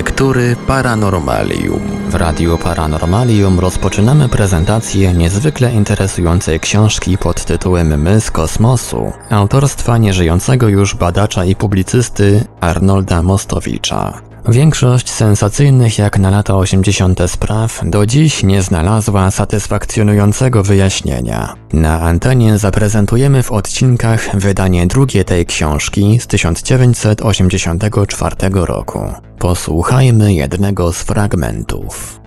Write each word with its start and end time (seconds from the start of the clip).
Lektury 0.00 0.56
Paranormalium. 0.66 1.80
W 2.08 2.14
Radiu 2.14 2.58
Paranormalium 2.58 3.60
rozpoczynamy 3.60 4.28
prezentację 4.28 5.12
niezwykle 5.12 5.72
interesującej 5.72 6.60
książki 6.60 7.18
pod 7.18 7.44
tytułem 7.44 8.02
My 8.02 8.20
z 8.20 8.30
kosmosu, 8.30 9.12
autorstwa 9.30 9.98
nieżyjącego 9.98 10.68
już 10.68 10.94
badacza 10.94 11.44
i 11.44 11.56
publicysty 11.56 12.44
Arnolda 12.60 13.22
Mostowicza. 13.22 14.29
Większość 14.48 15.10
sensacyjnych 15.10 15.98
jak 15.98 16.18
na 16.18 16.30
lata 16.30 16.56
80. 16.56 17.20
spraw 17.26 17.80
do 17.84 18.06
dziś 18.06 18.42
nie 18.42 18.62
znalazła 18.62 19.30
satysfakcjonującego 19.30 20.62
wyjaśnienia. 20.62 21.54
Na 21.72 22.00
antenie 22.00 22.58
zaprezentujemy 22.58 23.42
w 23.42 23.52
odcinkach 23.52 24.36
wydanie 24.36 24.86
drugie 24.86 25.24
tej 25.24 25.46
książki 25.46 26.18
z 26.20 26.26
1984 26.26 28.36
roku. 28.52 29.12
Posłuchajmy 29.38 30.34
jednego 30.34 30.92
z 30.92 31.02
fragmentów. 31.02 32.20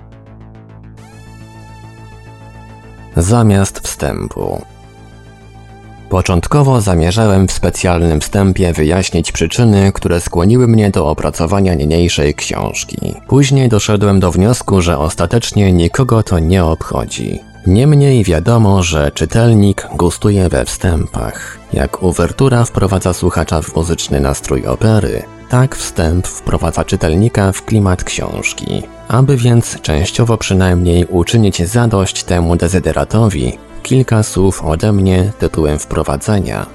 Zamiast 3.17 3.79
wstępu. 3.79 4.72
Początkowo 6.13 6.81
zamierzałem 6.81 7.47
w 7.47 7.51
specjalnym 7.51 8.21
wstępie 8.21 8.73
wyjaśnić 8.73 9.31
przyczyny, 9.31 9.91
które 9.91 10.21
skłoniły 10.21 10.67
mnie 10.67 10.89
do 10.91 11.07
opracowania 11.09 11.73
niniejszej 11.73 12.35
książki. 12.35 13.15
Później 13.27 13.69
doszedłem 13.69 14.19
do 14.19 14.31
wniosku, 14.31 14.81
że 14.81 14.97
ostatecznie 14.97 15.71
nikogo 15.71 16.23
to 16.23 16.39
nie 16.39 16.65
obchodzi. 16.65 17.39
Niemniej 17.67 18.23
wiadomo, 18.23 18.83
że 18.83 19.11
czytelnik 19.11 19.87
gustuje 19.95 20.49
we 20.49 20.65
wstępach. 20.65 21.57
Jak 21.73 22.03
uwertura 22.03 22.65
wprowadza 22.65 23.13
słuchacza 23.13 23.61
w 23.61 23.75
muzyczny 23.75 24.19
nastrój 24.19 24.65
opery, 24.65 25.23
tak 25.49 25.75
wstęp 25.75 26.27
wprowadza 26.27 26.83
czytelnika 26.85 27.51
w 27.51 27.65
klimat 27.65 28.03
książki. 28.03 28.83
Aby 29.07 29.37
więc 29.37 29.81
częściowo 29.81 30.37
przynajmniej 30.37 31.05
uczynić 31.05 31.67
zadość 31.67 32.23
temu 32.23 32.55
dezyderatowi, 32.55 33.57
kilka 33.83 34.23
słów 34.23 34.65
ode 34.65 34.91
mnie 34.91 35.31
tytułem 35.39 35.79
wprowadzenia, 35.79 36.65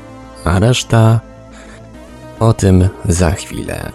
a 0.44 0.58
reszta 0.58 1.20
o 2.40 2.52
tym 2.52 2.88
za 3.08 3.30
chwilę. 3.30 3.92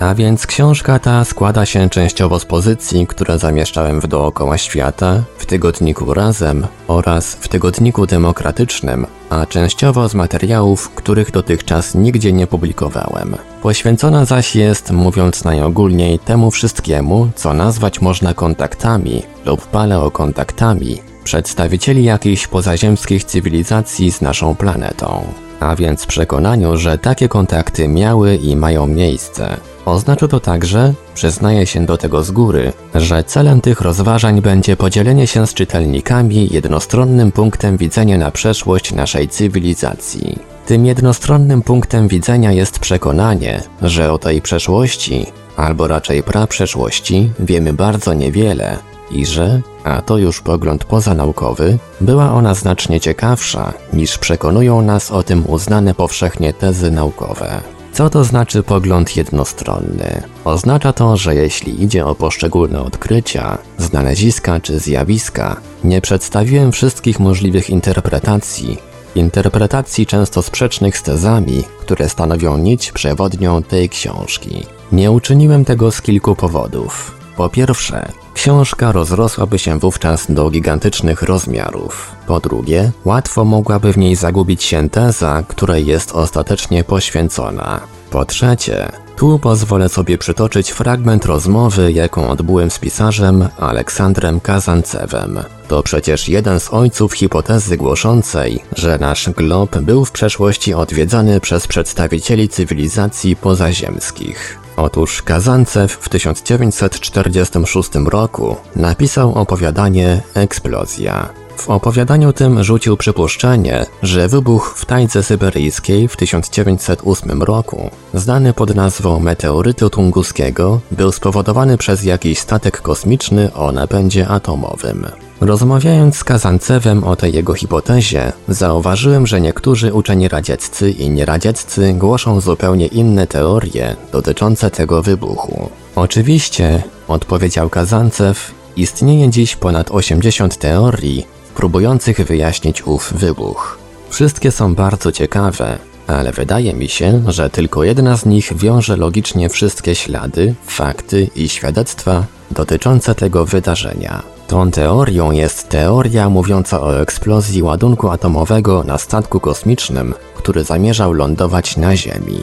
A 0.00 0.14
więc 0.14 0.46
książka 0.46 0.98
ta 0.98 1.24
składa 1.24 1.66
się 1.66 1.90
częściowo 1.90 2.38
z 2.38 2.44
pozycji, 2.44 3.06
które 3.06 3.38
zamieszczałem 3.38 4.00
w 4.00 4.06
Dookoła 4.06 4.58
Świata, 4.58 5.22
w 5.38 5.46
tygodniku 5.46 6.14
Razem 6.14 6.66
oraz 6.88 7.34
w 7.34 7.48
tygodniku 7.48 8.06
Demokratycznym, 8.06 9.06
a 9.30 9.46
częściowo 9.46 10.08
z 10.08 10.14
materiałów, 10.14 10.90
których 10.90 11.30
dotychczas 11.30 11.94
nigdzie 11.94 12.32
nie 12.32 12.46
publikowałem. 12.46 13.36
Poświęcona 13.62 14.24
zaś 14.24 14.56
jest, 14.56 14.90
mówiąc 14.90 15.44
najogólniej, 15.44 16.18
temu 16.18 16.50
wszystkiemu, 16.50 17.30
co 17.34 17.54
nazwać 17.54 18.00
można 18.00 18.34
kontaktami 18.34 19.22
lub 19.44 19.66
paleokontaktami, 19.66 21.13
przedstawicieli 21.24 22.04
jakichś 22.04 22.46
pozaziemskich 22.46 23.24
cywilizacji 23.24 24.12
z 24.12 24.20
naszą 24.20 24.54
planetą. 24.54 25.24
A 25.60 25.76
więc 25.76 26.06
przekonaniu, 26.06 26.76
że 26.76 26.98
takie 26.98 27.28
kontakty 27.28 27.88
miały 27.88 28.36
i 28.36 28.56
mają 28.56 28.86
miejsce. 28.86 29.56
Oznacza 29.84 30.28
to 30.28 30.40
także, 30.40 30.94
przyznaję 31.14 31.66
się 31.66 31.86
do 31.86 31.96
tego 31.96 32.24
z 32.24 32.30
góry, 32.30 32.72
że 32.94 33.24
celem 33.24 33.60
tych 33.60 33.80
rozważań 33.80 34.42
będzie 34.42 34.76
podzielenie 34.76 35.26
się 35.26 35.46
z 35.46 35.54
czytelnikami 35.54 36.48
jednostronnym 36.52 37.32
punktem 37.32 37.76
widzenia 37.76 38.18
na 38.18 38.30
przeszłość 38.30 38.92
naszej 38.92 39.28
cywilizacji. 39.28 40.38
Tym 40.66 40.86
jednostronnym 40.86 41.62
punktem 41.62 42.08
widzenia 42.08 42.52
jest 42.52 42.78
przekonanie, 42.78 43.62
że 43.82 44.12
o 44.12 44.18
tej 44.18 44.42
przeszłości, 44.42 45.26
albo 45.56 45.88
raczej 45.88 46.22
praprzeszłości, 46.22 47.30
wiemy 47.38 47.72
bardzo 47.72 48.14
niewiele, 48.14 48.78
i 49.10 49.26
że, 49.26 49.60
a 49.84 50.02
to 50.02 50.18
już 50.18 50.40
pogląd 50.40 50.84
pozanaukowy, 50.84 51.78
była 52.00 52.32
ona 52.32 52.54
znacznie 52.54 53.00
ciekawsza 53.00 53.72
niż 53.92 54.18
przekonują 54.18 54.82
nas 54.82 55.10
o 55.10 55.22
tym 55.22 55.44
uznane 55.46 55.94
powszechnie 55.94 56.52
tezy 56.52 56.90
naukowe. 56.90 57.60
Co 57.92 58.10
to 58.10 58.24
znaczy 58.24 58.62
pogląd 58.62 59.16
jednostronny? 59.16 60.22
Oznacza 60.44 60.92
to, 60.92 61.16
że 61.16 61.34
jeśli 61.34 61.82
idzie 61.82 62.06
o 62.06 62.14
poszczególne 62.14 62.80
odkrycia, 62.80 63.58
znaleziska 63.78 64.60
czy 64.60 64.78
zjawiska, 64.78 65.56
nie 65.84 66.00
przedstawiłem 66.00 66.72
wszystkich 66.72 67.20
możliwych 67.20 67.70
interpretacji, 67.70 68.78
interpretacji 69.14 70.06
często 70.06 70.42
sprzecznych 70.42 70.98
z 70.98 71.02
tezami, 71.02 71.64
które 71.80 72.08
stanowią 72.08 72.58
nić 72.58 72.92
przewodnią 72.92 73.62
tej 73.62 73.88
książki. 73.88 74.66
Nie 74.92 75.10
uczyniłem 75.10 75.64
tego 75.64 75.90
z 75.90 76.02
kilku 76.02 76.36
powodów. 76.36 77.18
Po 77.36 77.48
pierwsze, 77.48 78.12
książka 78.34 78.92
rozrosłaby 78.92 79.58
się 79.58 79.78
wówczas 79.78 80.26
do 80.28 80.50
gigantycznych 80.50 81.22
rozmiarów. 81.22 82.12
Po 82.26 82.40
drugie, 82.40 82.90
łatwo 83.04 83.44
mogłaby 83.44 83.92
w 83.92 83.98
niej 83.98 84.16
zagubić 84.16 84.64
się 84.64 84.90
teza, 84.90 85.42
której 85.48 85.86
jest 85.86 86.12
ostatecznie 86.12 86.84
poświęcona. 86.84 87.80
Po 88.10 88.24
trzecie, 88.24 88.92
tu 89.16 89.38
pozwolę 89.38 89.88
sobie 89.88 90.18
przytoczyć 90.18 90.70
fragment 90.70 91.24
rozmowy, 91.24 91.92
jaką 91.92 92.28
odbyłem 92.28 92.70
z 92.70 92.78
pisarzem 92.78 93.48
Aleksandrem 93.58 94.40
Kazancewem. 94.40 95.38
To 95.68 95.82
przecież 95.82 96.28
jeden 96.28 96.60
z 96.60 96.72
ojców 96.72 97.12
hipotezy 97.12 97.76
głoszącej, 97.76 98.62
że 98.76 98.98
nasz 98.98 99.30
glob 99.30 99.78
był 99.78 100.04
w 100.04 100.12
przeszłości 100.12 100.74
odwiedzany 100.74 101.40
przez 101.40 101.66
przedstawicieli 101.66 102.48
cywilizacji 102.48 103.36
pozaziemskich. 103.36 104.63
Otóż 104.76 105.22
Kazancew 105.22 105.92
w 105.92 106.08
1946 106.08 107.90
roku 108.06 108.56
napisał 108.76 109.34
opowiadanie 109.34 110.22
Eksplozja. 110.34 111.28
W 111.56 111.68
opowiadaniu 111.68 112.32
tym 112.32 112.64
rzucił 112.64 112.96
przypuszczenie, 112.96 113.86
że 114.02 114.28
wybuch 114.28 114.74
w 114.76 114.84
tajdze 114.84 115.22
syberyjskiej 115.22 116.08
w 116.08 116.16
1908 116.16 117.42
roku, 117.42 117.90
znany 118.14 118.52
pod 118.52 118.74
nazwą 118.74 119.20
meteorytu 119.20 119.90
tunguskiego, 119.90 120.80
był 120.90 121.12
spowodowany 121.12 121.78
przez 121.78 122.04
jakiś 122.04 122.38
statek 122.38 122.80
kosmiczny 122.80 123.54
o 123.54 123.72
napędzie 123.72 124.28
atomowym. 124.28 125.06
Rozmawiając 125.40 126.16
z 126.16 126.24
Kazancewem 126.24 127.04
o 127.04 127.16
tej 127.16 127.32
jego 127.32 127.54
hipotezie, 127.54 128.32
zauważyłem, 128.48 129.26
że 129.26 129.40
niektórzy 129.40 129.92
uczeni 129.92 130.28
radzieccy 130.28 130.90
i 130.90 131.10
nieradzieccy 131.10 131.94
głoszą 131.94 132.40
zupełnie 132.40 132.86
inne 132.86 133.26
teorie 133.26 133.96
dotyczące 134.12 134.70
tego 134.70 135.02
wybuchu. 135.02 135.68
Oczywiście, 135.96 136.82
odpowiedział 137.08 137.70
Kazancew, 137.70 138.54
istnieje 138.76 139.30
dziś 139.30 139.56
ponad 139.56 139.90
80 139.90 140.56
teorii, 140.58 141.26
próbujących 141.54 142.18
wyjaśnić 142.18 142.86
ów 142.86 143.12
wybuch. 143.16 143.78
Wszystkie 144.10 144.50
są 144.50 144.74
bardzo 144.74 145.12
ciekawe, 145.12 145.78
ale 146.06 146.32
wydaje 146.32 146.74
mi 146.74 146.88
się, 146.88 147.22
że 147.28 147.50
tylko 147.50 147.84
jedna 147.84 148.16
z 148.16 148.26
nich 148.26 148.56
wiąże 148.56 148.96
logicznie 148.96 149.48
wszystkie 149.48 149.94
ślady, 149.94 150.54
fakty 150.66 151.28
i 151.36 151.48
świadectwa 151.48 152.24
dotyczące 152.54 153.14
tego 153.14 153.44
wydarzenia. 153.46 154.22
Tą 154.46 154.70
teorią 154.70 155.30
jest 155.30 155.68
teoria 155.68 156.28
mówiąca 156.28 156.80
o 156.80 157.00
eksplozji 157.00 157.62
ładunku 157.62 158.08
atomowego 158.08 158.84
na 158.84 158.98
statku 158.98 159.40
kosmicznym, 159.40 160.14
który 160.34 160.64
zamierzał 160.64 161.12
lądować 161.12 161.76
na 161.76 161.96
Ziemi. 161.96 162.40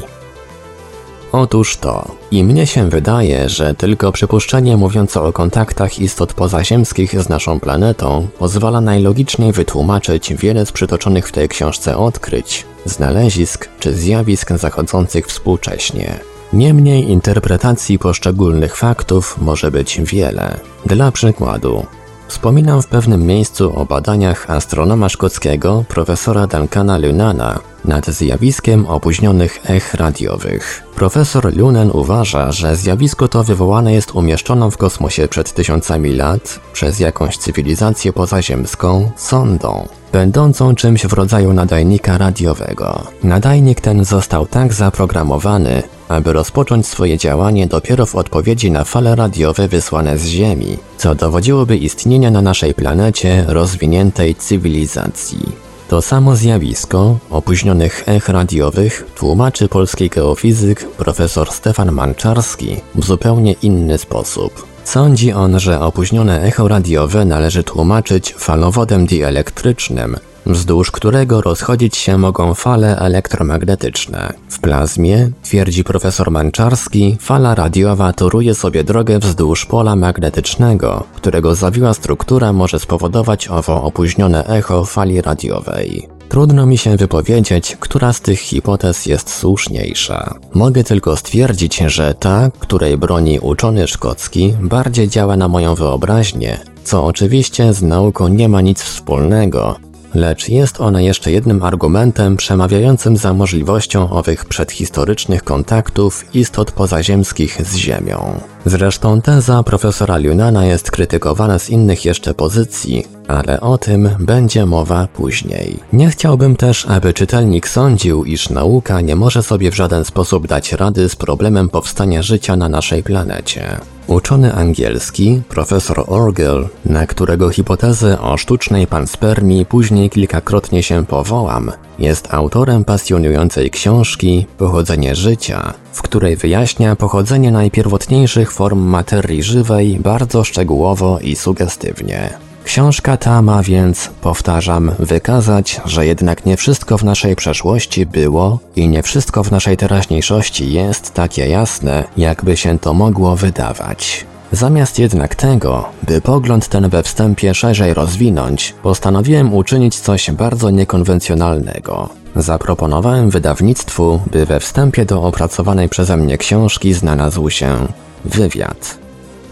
Otóż 1.31 1.77
to. 1.77 2.15
I 2.31 2.43
mnie 2.43 2.67
się 2.67 2.89
wydaje, 2.89 3.49
że 3.49 3.75
tylko 3.75 4.11
przypuszczenie 4.11 4.77
mówiące 4.77 5.21
o 5.21 5.33
kontaktach 5.33 5.99
istot 5.99 6.33
pozaziemskich 6.33 7.21
z 7.21 7.29
naszą 7.29 7.59
planetą 7.59 8.27
pozwala 8.39 8.81
najlogiczniej 8.81 9.51
wytłumaczyć 9.51 10.33
wiele 10.33 10.65
z 10.65 10.71
przytoczonych 10.71 11.27
w 11.27 11.31
tej 11.31 11.49
książce 11.49 11.97
odkryć, 11.97 12.65
znalezisk 12.85 13.69
czy 13.79 13.93
zjawisk 13.93 14.51
zachodzących 14.51 15.27
współcześnie. 15.27 16.30
Niemniej 16.53 17.09
interpretacji 17.09 17.99
poszczególnych 17.99 18.75
faktów 18.75 19.37
może 19.41 19.71
być 19.71 20.01
wiele. 20.01 20.59
Dla 20.85 21.11
przykładu, 21.11 21.85
Wspominam 22.31 22.81
w 22.81 22.87
pewnym 22.87 23.25
miejscu 23.25 23.79
o 23.79 23.85
badaniach 23.85 24.49
astronoma 24.49 25.09
szkockiego 25.09 25.83
profesora 25.87 26.47
Duncana 26.47 26.97
Lunana 26.97 27.59
nad 27.85 28.07
zjawiskiem 28.07 28.85
opóźnionych 28.85 29.59
ech 29.69 29.93
radiowych. 29.93 30.83
Profesor 30.95 31.57
Lunan 31.57 31.91
uważa, 31.93 32.51
że 32.51 32.75
zjawisko 32.75 33.27
to 33.27 33.43
wywołane 33.43 33.93
jest 33.93 34.15
umieszczoną 34.15 34.71
w 34.71 34.77
kosmosie 34.77 35.27
przed 35.27 35.53
tysiącami 35.53 36.13
lat 36.13 36.59
przez 36.73 36.99
jakąś 36.99 37.37
cywilizację 37.37 38.13
pozaziemską 38.13 39.11
sondą, 39.15 39.87
będącą 40.11 40.75
czymś 40.75 41.05
w 41.05 41.13
rodzaju 41.13 41.53
nadajnika 41.53 42.17
radiowego. 42.17 43.03
Nadajnik 43.23 43.81
ten 43.81 44.05
został 44.05 44.45
tak 44.45 44.73
zaprogramowany, 44.73 45.83
aby 46.11 46.33
rozpocząć 46.33 46.87
swoje 46.87 47.17
działanie 47.17 47.67
dopiero 47.67 48.05
w 48.05 48.15
odpowiedzi 48.15 48.71
na 48.71 48.83
fale 48.83 49.15
radiowe 49.15 49.67
wysłane 49.67 50.17
z 50.17 50.25
Ziemi, 50.25 50.77
co 50.97 51.15
dowodziłoby 51.15 51.77
istnienia 51.77 52.31
na 52.31 52.41
naszej 52.41 52.73
planecie 52.73 53.45
rozwiniętej 53.47 54.35
cywilizacji. 54.35 55.71
To 55.89 56.01
samo 56.01 56.35
zjawisko 56.35 57.17
opóźnionych 57.29 58.03
ech 58.07 58.29
radiowych 58.29 59.05
tłumaczy 59.15 59.67
polski 59.67 60.09
geofizyk 60.09 60.87
profesor 60.97 61.51
Stefan 61.51 61.91
Manczarski 61.91 62.77
w 62.95 63.05
zupełnie 63.05 63.55
inny 63.61 63.97
sposób. 63.97 64.65
Sądzi 64.83 65.33
on, 65.33 65.59
że 65.59 65.79
opóźnione 65.79 66.41
echo 66.41 66.67
radiowe 66.67 67.25
należy 67.25 67.63
tłumaczyć 67.63 68.35
falowodem 68.37 69.05
dielektrycznym, 69.05 70.17
wzdłuż 70.45 70.91
którego 70.91 71.41
rozchodzić 71.41 71.97
się 71.97 72.17
mogą 72.17 72.53
fale 72.53 72.97
elektromagnetyczne. 72.97 74.33
W 74.49 74.59
plazmie, 74.59 75.29
twierdzi 75.43 75.83
profesor 75.83 76.31
Manczarski, 76.31 77.17
fala 77.19 77.55
radiowa 77.55 78.13
toruje 78.13 78.55
sobie 78.55 78.83
drogę 78.83 79.19
wzdłuż 79.19 79.65
pola 79.65 79.95
magnetycznego, 79.95 81.03
którego 81.15 81.55
zawiła 81.55 81.93
struktura 81.93 82.53
może 82.53 82.79
spowodować 82.79 83.47
owo 83.47 83.83
opóźnione 83.83 84.45
echo 84.45 84.85
fali 84.85 85.21
radiowej. 85.21 86.07
Trudno 86.29 86.65
mi 86.65 86.77
się 86.77 86.97
wypowiedzieć, 86.97 87.77
która 87.79 88.13
z 88.13 88.21
tych 88.21 88.39
hipotez 88.39 89.05
jest 89.05 89.29
słuszniejsza. 89.29 90.35
Mogę 90.53 90.83
tylko 90.83 91.17
stwierdzić, 91.17 91.77
że 91.77 92.13
ta, 92.13 92.51
której 92.59 92.97
broni 92.97 93.39
uczony 93.39 93.87
szkocki, 93.87 94.53
bardziej 94.61 95.07
działa 95.09 95.37
na 95.37 95.47
moją 95.47 95.75
wyobraźnię, 95.75 96.59
co 96.83 97.05
oczywiście 97.05 97.73
z 97.73 97.81
nauką 97.81 98.27
nie 98.27 98.49
ma 98.49 98.61
nic 98.61 98.81
wspólnego, 98.81 99.75
lecz 100.13 100.49
jest 100.49 100.81
ona 100.81 101.01
jeszcze 101.01 101.31
jednym 101.31 101.63
argumentem 101.63 102.37
przemawiającym 102.37 103.17
za 103.17 103.33
możliwością 103.33 104.09
owych 104.09 104.45
przedhistorycznych 104.45 105.43
kontaktów 105.43 106.35
istot 106.35 106.71
pozaziemskich 106.71 107.61
z 107.65 107.75
Ziemią. 107.75 108.50
Zresztą 108.65 109.21
teza 109.21 109.63
profesora 109.63 110.17
Lunana 110.17 110.65
jest 110.65 110.91
krytykowana 110.91 111.59
z 111.59 111.69
innych 111.69 112.05
jeszcze 112.05 112.33
pozycji, 112.33 113.07
ale 113.27 113.61
o 113.61 113.77
tym 113.77 114.09
będzie 114.19 114.65
mowa 114.65 115.07
później. 115.07 115.79
Nie 115.93 116.09
chciałbym 116.09 116.55
też, 116.55 116.85
aby 116.89 117.13
czytelnik 117.13 117.67
sądził, 117.67 118.25
iż 118.25 118.49
nauka 118.49 119.01
nie 119.01 119.15
może 119.15 119.43
sobie 119.43 119.71
w 119.71 119.75
żaden 119.75 120.05
sposób 120.05 120.47
dać 120.47 120.73
rady 120.73 121.09
z 121.09 121.15
problemem 121.15 121.69
powstania 121.69 122.21
życia 122.21 122.55
na 122.55 122.69
naszej 122.69 123.03
planecie. 123.03 123.77
Uczony 124.07 124.53
angielski, 124.53 125.41
profesor 125.49 126.03
Orgel, 126.07 126.67
na 126.85 127.07
którego 127.07 127.49
hipotezę 127.49 128.21
o 128.21 128.37
sztucznej 128.37 128.87
panspermii 128.87 129.65
później 129.65 130.09
kilkakrotnie 130.09 130.83
się 130.83 131.05
powołam, 131.05 131.71
jest 131.99 132.33
autorem 132.33 132.85
pasjonującej 132.85 133.71
książki 133.71 134.45
Pochodzenie 134.57 135.15
życia, 135.15 135.73
w 135.93 136.01
której 136.01 136.35
wyjaśnia 136.35 136.95
pochodzenie 136.95 137.51
najpierwotniejszych 137.51 138.51
form 138.51 138.79
materii 138.79 139.43
żywej 139.43 139.99
bardzo 139.99 140.43
szczegółowo 140.43 141.19
i 141.19 141.35
sugestywnie. 141.35 142.29
Książka 142.63 143.17
ta 143.17 143.41
ma 143.41 143.63
więc, 143.63 144.09
powtarzam, 144.21 144.91
wykazać, 144.99 145.81
że 145.85 146.05
jednak 146.05 146.45
nie 146.45 146.57
wszystko 146.57 146.97
w 146.97 147.03
naszej 147.03 147.35
przeszłości 147.35 148.05
było 148.05 148.59
i 148.75 148.87
nie 148.87 149.03
wszystko 149.03 149.43
w 149.43 149.51
naszej 149.51 149.77
teraźniejszości 149.77 150.73
jest 150.73 151.13
takie 151.13 151.47
jasne, 151.47 152.03
jakby 152.17 152.57
się 152.57 152.79
to 152.79 152.93
mogło 152.93 153.35
wydawać. 153.35 154.25
Zamiast 154.51 154.99
jednak 154.99 155.35
tego, 155.35 155.85
by 156.03 156.21
pogląd 156.21 156.67
ten 156.67 156.89
we 156.89 157.03
wstępie 157.03 157.53
szerzej 157.53 157.93
rozwinąć, 157.93 158.75
postanowiłem 158.83 159.53
uczynić 159.53 159.99
coś 159.99 160.31
bardzo 160.31 160.69
niekonwencjonalnego. 160.69 162.09
Zaproponowałem 162.35 163.29
wydawnictwu, 163.29 164.19
by 164.31 164.45
we 164.45 164.59
wstępie 164.59 165.05
do 165.05 165.23
opracowanej 165.23 165.89
przeze 165.89 166.17
mnie 166.17 166.37
książki 166.37 166.93
znalazł 166.93 167.49
się 167.49 167.87
wywiad. 168.25 168.97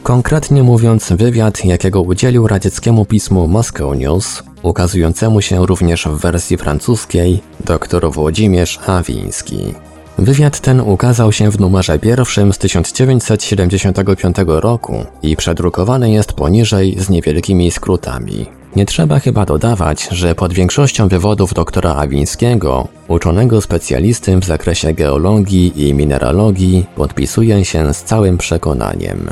Konkretnie 0.04 0.64
mówiąc, 0.64 1.12
wywiad, 1.12 1.66
jakiego 1.66 2.02
udzielił 2.02 2.48
radzieckiemu 2.48 3.06
pismu 3.06 3.48
Moscow 3.48 3.98
News, 3.98 4.44
ukazującemu 4.62 5.42
się 5.42 5.66
również 5.66 6.06
w 6.06 6.18
wersji 6.18 6.58
francuskiej, 6.58 7.42
dr 7.66 8.12
Włodzimierz 8.12 8.80
Awiński. 8.88 9.74
Wywiad 10.22 10.60
ten 10.60 10.82
ukazał 10.82 11.32
się 11.32 11.52
w 11.52 11.60
numerze 11.60 12.00
pierwszym 12.00 12.54
z 12.54 12.58
1975 12.58 14.36
roku 14.48 15.06
i 15.24 15.36
przedrukowany 15.36 16.12
jest 16.12 16.34
poniżej 16.34 16.96
z 17.00 17.10
niewielkimi 17.10 17.72
skrótami. 17.72 18.46
Nie 18.76 18.86
trzeba 18.86 19.20
chyba 19.20 19.46
dodawać, 19.46 20.08
że 20.12 20.36
pod 20.36 20.54
większością 20.54 21.08
wywodów 21.08 21.54
doktora 21.54 21.96
Awińskiego, 21.96 22.88
uczonego 23.08 23.62
specjalisty 23.62 24.38
w 24.38 24.46
zakresie 24.46 24.94
geologii 24.94 25.88
i 25.88 25.94
mineralogii, 25.94 26.86
podpisuje 26.96 27.66
się 27.66 27.94
z 27.94 28.04
całym 28.04 28.38
przekonaniem. 28.38 29.30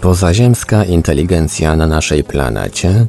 Pozaziemska 0.00 0.84
inteligencja 0.84 1.76
na 1.76 1.86
naszej 1.86 2.24
planecie 2.24 3.06